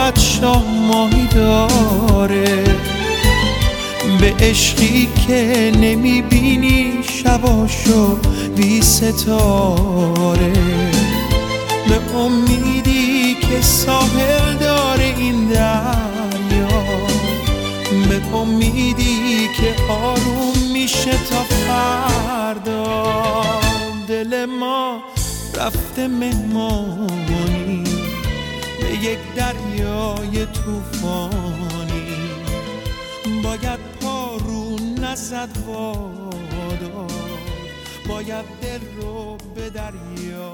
فقط 0.04 0.20
شاه 0.20 0.64
ماهی 0.88 1.28
داره. 1.28 2.64
به 4.20 4.34
عشقی 4.40 5.10
که 5.28 5.72
نمی‌بینی 5.76 6.94
شباشو 7.04 8.18
بی 8.56 8.82
ستاره. 8.82 10.54
به 11.90 12.16
امیدی 12.16 13.36
که 13.36 13.62
ساحل 13.62 14.58
داره 14.60 15.14
این 15.18 15.46
دریا. 15.46 16.84
به 18.10 18.36
امیدی 18.36 19.50
که 19.58 19.76
آروم 19.92 20.58
میشه 20.74 21.12
تا 21.12 21.44
فردا. 21.44 23.04
دل 24.08 24.46
ما 24.60 25.00
رفته 25.58 26.08
مهمانی. 26.08 28.03
یک 29.04 29.20
دریای 29.36 30.46
طوفانی. 30.46 32.04
باید 33.44 33.80
پارون 34.02 35.00
نزد 35.00 35.58
وادار 35.68 37.40
باید 38.08 38.46
دل 38.62 38.80
رو 39.02 39.38
به 39.56 39.70
دریا 39.70 40.54